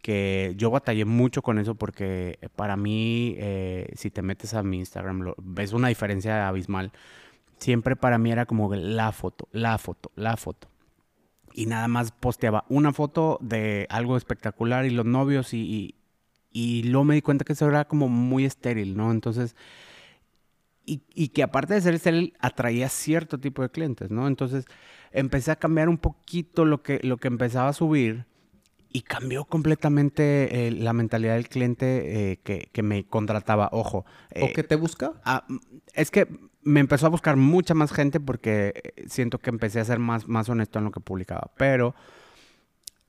que 0.00 0.54
yo 0.56 0.70
batallé 0.70 1.04
mucho 1.04 1.42
con 1.42 1.58
eso 1.58 1.74
porque 1.74 2.38
para 2.54 2.76
mí, 2.76 3.34
eh, 3.38 3.90
si 3.96 4.10
te 4.10 4.22
metes 4.22 4.54
a 4.54 4.62
mi 4.62 4.78
Instagram, 4.78 5.22
lo, 5.22 5.34
ves 5.38 5.72
una 5.72 5.88
diferencia 5.88 6.46
abismal. 6.46 6.92
Siempre 7.58 7.96
para 7.96 8.18
mí 8.18 8.30
era 8.30 8.46
como 8.46 8.72
la 8.74 9.10
foto, 9.12 9.48
la 9.52 9.78
foto, 9.78 10.12
la 10.14 10.36
foto 10.36 10.73
y 11.54 11.66
nada 11.66 11.86
más 11.86 12.10
posteaba 12.10 12.64
una 12.68 12.92
foto 12.92 13.38
de 13.40 13.86
algo 13.88 14.16
espectacular 14.16 14.84
y 14.84 14.90
los 14.90 15.06
novios 15.06 15.54
y, 15.54 15.94
y, 16.50 16.82
luego 16.82 17.04
me 17.04 17.14
di 17.14 17.22
cuenta 17.22 17.44
que 17.44 17.52
eso 17.52 17.68
era 17.68 17.86
como 17.86 18.08
muy 18.08 18.44
estéril, 18.44 18.96
¿no? 18.96 19.12
Entonces, 19.12 19.54
y, 20.84 21.02
y, 21.14 21.28
que 21.28 21.44
aparte 21.44 21.74
de 21.74 21.80
ser 21.80 21.94
estéril, 21.94 22.34
atraía 22.40 22.88
cierto 22.88 23.38
tipo 23.38 23.62
de 23.62 23.70
clientes, 23.70 24.10
¿no? 24.10 24.26
Entonces, 24.26 24.66
empecé 25.12 25.52
a 25.52 25.56
cambiar 25.56 25.88
un 25.88 25.98
poquito 25.98 26.64
lo 26.64 26.82
que, 26.82 26.98
lo 27.04 27.18
que 27.18 27.28
empezaba 27.28 27.68
a 27.68 27.72
subir 27.72 28.26
y 28.96 29.02
cambió 29.02 29.44
completamente 29.44 30.68
eh, 30.68 30.70
la 30.70 30.92
mentalidad 30.92 31.34
del 31.34 31.48
cliente 31.48 32.30
eh, 32.30 32.36
que, 32.44 32.70
que, 32.72 32.82
me 32.84 33.04
contrataba. 33.04 33.68
Ojo. 33.72 34.06
¿O 34.40 34.52
que 34.52 34.62
te 34.62 34.76
busca? 34.76 35.14
Ah, 35.24 35.44
es 35.94 36.12
que 36.12 36.28
me 36.62 36.78
empezó 36.78 37.06
a 37.06 37.08
buscar 37.08 37.34
mucha 37.34 37.74
más 37.74 37.92
gente 37.92 38.20
porque 38.20 38.94
siento 39.08 39.40
que 39.40 39.50
empecé 39.50 39.80
a 39.80 39.84
ser 39.84 39.98
más, 39.98 40.28
más 40.28 40.48
honesto 40.48 40.78
en 40.78 40.84
lo 40.84 40.92
que 40.92 41.00
publicaba. 41.00 41.50
Pero 41.56 41.96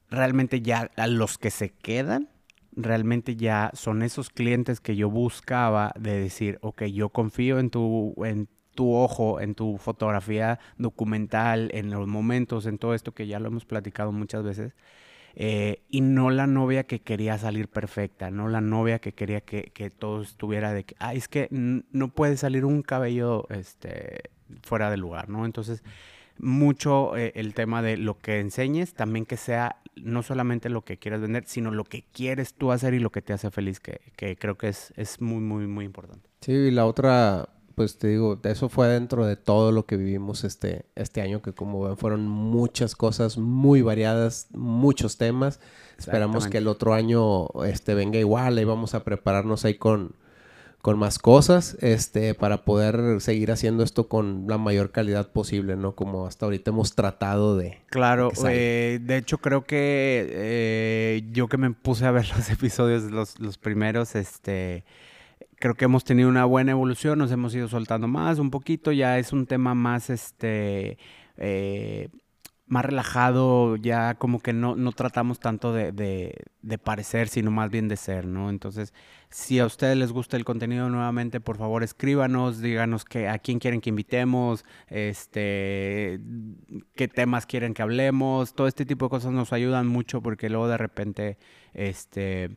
realmente 0.09 0.61
ya 0.61 0.89
a 0.97 1.05
los 1.05 1.37
que 1.37 1.51
se 1.51 1.69
quedan, 1.69 2.29
realmente 2.71 3.35
ya 3.35 3.69
son 3.75 4.01
esos 4.01 4.31
clientes 4.31 4.79
que 4.79 4.95
yo 4.95 5.11
buscaba 5.11 5.93
de 5.99 6.19
decir, 6.19 6.57
ok, 6.63 6.85
yo 6.85 7.09
confío 7.09 7.59
en 7.59 7.69
tu, 7.69 8.15
en 8.25 8.49
tu 8.73 8.91
ojo, 8.91 9.39
en 9.39 9.53
tu 9.53 9.77
fotografía 9.77 10.57
documental, 10.79 11.69
en 11.75 11.91
los 11.91 12.07
momentos, 12.07 12.65
en 12.65 12.79
todo 12.79 12.95
esto 12.95 13.13
que 13.13 13.27
ya 13.27 13.39
lo 13.39 13.49
hemos 13.49 13.65
platicado 13.65 14.11
muchas 14.11 14.43
veces. 14.43 14.73
Eh, 15.37 15.83
y 15.89 15.99
no 15.99 16.29
la 16.29 16.47
novia 16.47 16.85
que 16.85 16.99
quería 17.01 17.37
salir 17.37 17.67
perfecta, 17.67 18.31
no 18.31 18.47
la 18.47 18.61
novia 18.61 18.99
que 18.99 19.13
quería 19.13 19.41
que, 19.41 19.63
que 19.73 19.89
todo 19.89 20.21
estuviera 20.21 20.71
de 20.71 20.85
que, 20.85 20.95
ah, 20.99 21.13
es 21.13 21.27
que 21.27 21.49
no 21.51 22.07
puede 22.07 22.37
salir 22.37 22.63
un 22.63 22.81
cabello 22.81 23.45
este, 23.49 24.29
fuera 24.63 24.89
de 24.89 24.95
lugar, 24.95 25.27
¿no? 25.27 25.45
Entonces, 25.45 25.83
mucho 26.37 27.17
eh, 27.17 27.33
el 27.35 27.53
tema 27.53 27.81
de 27.81 27.97
lo 27.97 28.17
que 28.17 28.39
enseñes, 28.39 28.93
también 28.93 29.25
que 29.25 29.37
sea 29.37 29.77
no 29.95 30.23
solamente 30.23 30.69
lo 30.69 30.83
que 30.83 30.97
quieres 30.97 31.21
vender, 31.21 31.43
sino 31.47 31.71
lo 31.71 31.83
que 31.83 32.03
quieres 32.13 32.53
tú 32.53 32.71
hacer 32.71 32.93
y 32.93 32.99
lo 32.99 33.11
que 33.11 33.21
te 33.21 33.33
hace 33.33 33.51
feliz, 33.51 33.79
que, 33.79 33.99
que 34.15 34.35
creo 34.37 34.57
que 34.57 34.69
es, 34.69 34.93
es 34.95 35.21
muy, 35.21 35.41
muy, 35.41 35.67
muy 35.67 35.85
importante. 35.85 36.29
Sí, 36.41 36.51
y 36.51 36.71
la 36.71 36.85
otra, 36.85 37.49
pues 37.75 37.97
te 37.97 38.07
digo, 38.07 38.39
eso 38.43 38.69
fue 38.69 38.87
dentro 38.87 39.25
de 39.25 39.35
todo 39.35 39.71
lo 39.71 39.85
que 39.85 39.97
vivimos 39.97 40.43
este, 40.43 40.85
este 40.95 41.21
año, 41.21 41.41
que 41.41 41.53
como 41.53 41.83
ven 41.83 41.97
fueron 41.97 42.27
muchas 42.27 42.95
cosas 42.95 43.37
muy 43.37 43.81
variadas, 43.81 44.47
muchos 44.51 45.17
temas. 45.17 45.59
Esperamos 45.97 46.47
que 46.47 46.57
el 46.57 46.67
otro 46.67 46.93
año 46.93 47.47
este, 47.65 47.93
venga 47.93 48.17
igual, 48.19 48.59
y 48.59 48.63
vamos 48.63 48.95
a 48.95 49.03
prepararnos 49.03 49.65
ahí 49.65 49.75
con 49.75 50.15
con 50.85 50.99
más 50.99 51.17
cosas, 51.17 51.77
este, 51.81 52.35
para 52.35 52.63
poder 52.63 53.19
seguir 53.19 53.51
haciendo 53.51 53.83
esto 53.83 54.07
con 54.07 54.45
la 54.47 54.59
mayor 54.59 54.91
calidad 54.91 55.31
posible, 55.31 55.75
¿no? 55.75 55.95
Como 55.95 56.27
hasta 56.27 56.45
ahorita 56.45 56.69
hemos 56.69 56.93
tratado 56.93 57.57
de. 57.57 57.79
Claro, 57.87 58.29
eh, 58.47 58.99
de 59.01 59.17
hecho 59.17 59.39
creo 59.39 59.63
que 59.63 60.27
eh, 60.29 61.23
yo 61.31 61.47
que 61.47 61.57
me 61.57 61.71
puse 61.71 62.05
a 62.05 62.11
ver 62.11 62.27
los 62.37 62.51
episodios, 62.51 63.01
los, 63.05 63.39
los 63.39 63.57
primeros, 63.57 64.13
este, 64.13 64.83
creo 65.59 65.75
que 65.75 65.85
hemos 65.85 66.03
tenido 66.03 66.29
una 66.29 66.45
buena 66.45 66.71
evolución, 66.71 67.19
nos 67.19 67.31
hemos 67.31 67.53
ido 67.55 67.67
soltando 67.67 68.07
más, 68.07 68.39
un 68.39 68.51
poquito, 68.51 68.91
ya 68.91 69.17
es 69.19 69.33
un 69.33 69.45
tema 69.45 69.73
más, 69.75 70.09
este, 70.09 70.97
eh, 71.37 72.09
más 72.67 72.83
relajado, 72.83 73.75
ya 73.75 74.15
como 74.15 74.39
que 74.39 74.51
no, 74.51 74.75
no 74.75 74.91
tratamos 74.91 75.39
tanto 75.39 75.71
de, 75.71 75.91
de, 75.91 76.77
parecer, 76.79 77.27
sino 77.27 77.51
más 77.51 77.69
bien 77.69 77.87
de 77.87 77.95
ser, 77.95 78.25
¿no? 78.25 78.49
Entonces, 78.49 78.93
si 79.29 79.59
a 79.59 79.65
ustedes 79.65 79.95
les 79.97 80.11
gusta 80.11 80.35
el 80.35 80.45
contenido 80.45 80.89
nuevamente, 80.89 81.39
por 81.39 81.57
favor 81.57 81.83
escríbanos, 81.83 82.61
díganos 82.61 83.05
que, 83.05 83.27
a 83.27 83.37
quién 83.37 83.59
quieren 83.59 83.81
que 83.81 83.89
invitemos, 83.89 84.65
este, 84.87 86.19
qué 86.95 87.07
temas 87.07 87.45
quieren 87.45 87.73
que 87.75 87.83
hablemos, 87.83 88.55
todo 88.55 88.67
este 88.67 88.85
tipo 88.85 89.05
de 89.05 89.09
cosas 89.11 89.31
nos 89.31 89.53
ayudan 89.53 89.87
mucho 89.87 90.21
porque 90.21 90.49
luego 90.49 90.67
de 90.67 90.77
repente, 90.77 91.37
este, 91.73 92.55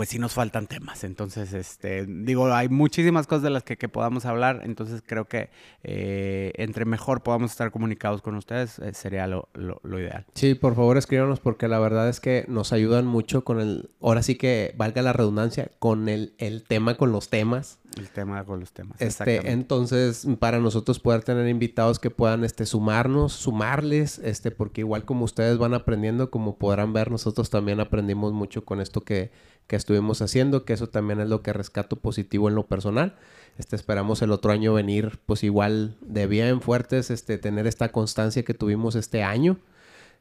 pues 0.00 0.08
sí 0.08 0.18
nos 0.18 0.32
faltan 0.32 0.66
temas. 0.66 1.04
Entonces, 1.04 1.52
este, 1.52 2.06
digo, 2.06 2.50
hay 2.54 2.70
muchísimas 2.70 3.26
cosas 3.26 3.42
de 3.42 3.50
las 3.50 3.64
que, 3.64 3.76
podamos 3.86 4.24
hablar. 4.24 4.62
Entonces, 4.64 5.02
creo 5.04 5.26
que 5.26 5.50
eh, 5.82 6.52
entre 6.54 6.86
mejor 6.86 7.22
podamos 7.22 7.50
estar 7.50 7.70
comunicados 7.70 8.22
con 8.22 8.34
ustedes, 8.34 8.78
eh, 8.78 8.94
sería 8.94 9.26
lo, 9.26 9.50
ideal. 9.84 10.24
Sí, 10.32 10.54
por 10.54 10.74
favor, 10.74 10.96
escríbanos 10.96 11.38
porque 11.40 11.68
la 11.68 11.78
verdad 11.78 12.08
es 12.08 12.18
que 12.18 12.46
nos 12.48 12.72
ayudan 12.72 13.04
mucho 13.04 13.44
con 13.44 13.60
el, 13.60 13.90
ahora 14.00 14.22
sí 14.22 14.36
que 14.36 14.72
valga 14.74 15.02
la 15.02 15.12
redundancia, 15.12 15.70
con 15.78 16.08
el, 16.08 16.32
el 16.38 16.62
tema, 16.62 16.96
con 16.96 17.12
los 17.12 17.28
temas. 17.28 17.79
El 17.98 18.08
tema 18.08 18.44
con 18.44 18.60
los 18.60 18.72
temas. 18.72 19.00
Este, 19.00 19.50
entonces, 19.50 20.26
para 20.38 20.60
nosotros 20.60 21.00
poder 21.00 21.22
tener 21.22 21.48
invitados 21.48 21.98
que 21.98 22.10
puedan 22.10 22.44
este, 22.44 22.64
sumarnos, 22.64 23.32
sumarles, 23.32 24.18
este, 24.20 24.50
porque 24.50 24.82
igual 24.82 25.04
como 25.04 25.24
ustedes 25.24 25.58
van 25.58 25.74
aprendiendo, 25.74 26.30
como 26.30 26.56
podrán 26.56 26.92
ver, 26.92 27.10
nosotros 27.10 27.50
también 27.50 27.80
aprendimos 27.80 28.32
mucho 28.32 28.64
con 28.64 28.80
esto 28.80 29.00
que, 29.00 29.32
que 29.66 29.76
estuvimos 29.76 30.22
haciendo, 30.22 30.64
que 30.64 30.72
eso 30.72 30.88
también 30.88 31.20
es 31.20 31.28
lo 31.28 31.42
que 31.42 31.52
rescato 31.52 31.96
positivo 31.96 32.48
en 32.48 32.54
lo 32.54 32.66
personal. 32.66 33.16
Este, 33.58 33.74
esperamos 33.76 34.22
el 34.22 34.30
otro 34.30 34.52
año 34.52 34.72
venir, 34.72 35.18
pues 35.26 35.42
igual 35.42 35.96
de 36.00 36.26
bien 36.26 36.60
fuertes, 36.60 37.10
este, 37.10 37.38
tener 37.38 37.66
esta 37.66 37.90
constancia 37.90 38.44
que 38.44 38.54
tuvimos 38.54 38.94
este 38.94 39.22
año 39.24 39.58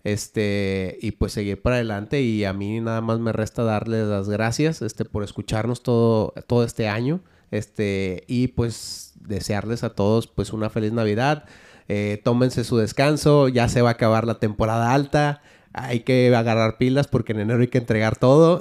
este 0.03 0.97
y 1.01 1.11
pues 1.11 1.33
seguir 1.33 1.61
para 1.61 1.75
adelante 1.75 2.21
y 2.21 2.45
a 2.45 2.53
mí 2.53 2.79
nada 2.79 3.01
más 3.01 3.19
me 3.19 3.33
resta 3.33 3.63
darles 3.63 4.07
las 4.07 4.29
gracias 4.29 4.81
este 4.81 5.03
por 5.03 5.23
escucharnos 5.23 5.83
todo 5.83 6.33
todo 6.47 6.63
este 6.63 6.87
año 6.87 7.19
este, 7.51 8.23
y 8.27 8.49
pues 8.49 9.13
desearles 9.19 9.83
a 9.83 9.91
todos 9.91 10.27
pues 10.27 10.53
una 10.53 10.69
feliz 10.69 10.91
Navidad. 10.91 11.45
Eh, 11.87 12.21
tómense 12.23 12.63
su 12.63 12.77
descanso, 12.77 13.47
ya 13.47 13.67
se 13.67 13.81
va 13.81 13.89
a 13.89 13.93
acabar 13.93 14.25
la 14.25 14.39
temporada 14.39 14.93
alta. 14.93 15.41
Hay 15.71 15.99
que 15.99 16.35
agarrar 16.35 16.77
pilas 16.77 17.07
porque 17.07 17.31
en 17.31 17.41
enero 17.41 17.61
hay 17.61 17.67
que 17.67 17.77
entregar 17.77 18.15
todo. 18.15 18.59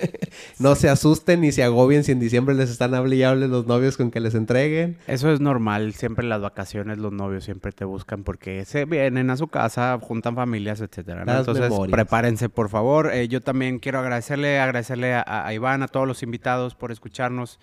no 0.58 0.74
se 0.74 0.88
asusten 0.88 1.40
ni 1.40 1.52
se 1.52 1.62
agobien 1.62 2.02
si 2.02 2.12
en 2.12 2.20
diciembre 2.20 2.54
les 2.54 2.68
están 2.68 2.94
hables 2.94 3.48
los 3.48 3.66
novios 3.66 3.96
con 3.96 4.10
que 4.10 4.20
les 4.20 4.34
entreguen. 4.34 4.96
Eso 5.06 5.32
es 5.32 5.40
normal. 5.40 5.92
Siempre 5.94 6.24
en 6.24 6.28
las 6.28 6.40
vacaciones 6.40 6.98
los 6.98 7.12
novios 7.12 7.44
siempre 7.44 7.70
te 7.70 7.84
buscan 7.84 8.24
porque 8.24 8.64
se 8.64 8.84
vienen 8.86 9.30
a 9.30 9.36
su 9.36 9.46
casa, 9.48 9.98
juntan 10.00 10.34
familias, 10.34 10.80
etcétera. 10.80 11.24
Entonces 11.26 11.72
prepárense 11.90 12.48
por 12.48 12.68
favor. 12.68 13.12
Eh, 13.12 13.28
yo 13.28 13.40
también 13.40 13.78
quiero 13.78 14.00
agradecerle, 14.00 14.58
agradecerle 14.58 15.14
a 15.14 15.52
Iván, 15.52 15.84
a 15.84 15.88
todos 15.88 16.08
los 16.08 16.24
invitados 16.24 16.74
por 16.74 16.90
escucharnos 16.90 17.60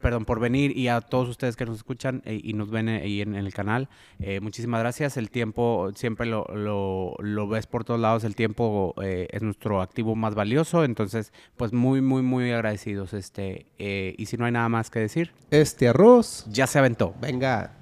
perdón, 0.00 0.24
por 0.24 0.40
venir 0.40 0.76
y 0.76 0.88
a 0.88 1.00
todos 1.00 1.28
ustedes 1.28 1.56
que 1.56 1.66
nos 1.66 1.76
escuchan 1.76 2.22
eh, 2.24 2.40
y 2.42 2.54
nos 2.54 2.70
ven 2.70 2.88
eh, 2.88 3.02
ahí 3.02 3.20
en, 3.20 3.34
el 3.34 3.52
canal. 3.52 3.88
Eh, 4.18 4.40
muchísimas 4.40 4.80
gracias. 4.80 5.16
El 5.16 5.30
tiempo 5.30 5.90
siempre 5.94 6.26
lo, 6.26 6.46
lo, 7.18 7.48
ves 7.48 7.66
por 7.66 7.84
todos 7.84 8.00
lados. 8.00 8.24
El 8.24 8.34
tiempo 8.34 8.94
es 9.02 9.42
nuestro 9.42 9.82
activo 9.82 10.14
más 10.14 10.34
valioso. 10.34 10.84
Entonces, 10.84 11.32
pues 11.56 11.72
muy, 11.72 12.00
muy, 12.00 12.22
muy 12.22 12.50
agradecidos. 12.50 13.12
Este, 13.12 13.66
y 13.78 14.26
si 14.26 14.36
no 14.36 14.46
hay 14.46 14.52
nada 14.52 14.68
más 14.68 14.90
que 14.90 15.00
decir. 15.00 15.32
Este 15.50 15.88
arroz 15.88 16.46
ya 16.48 16.66
se 16.66 16.78
aventó. 16.78 17.14
Venga. 17.20 17.81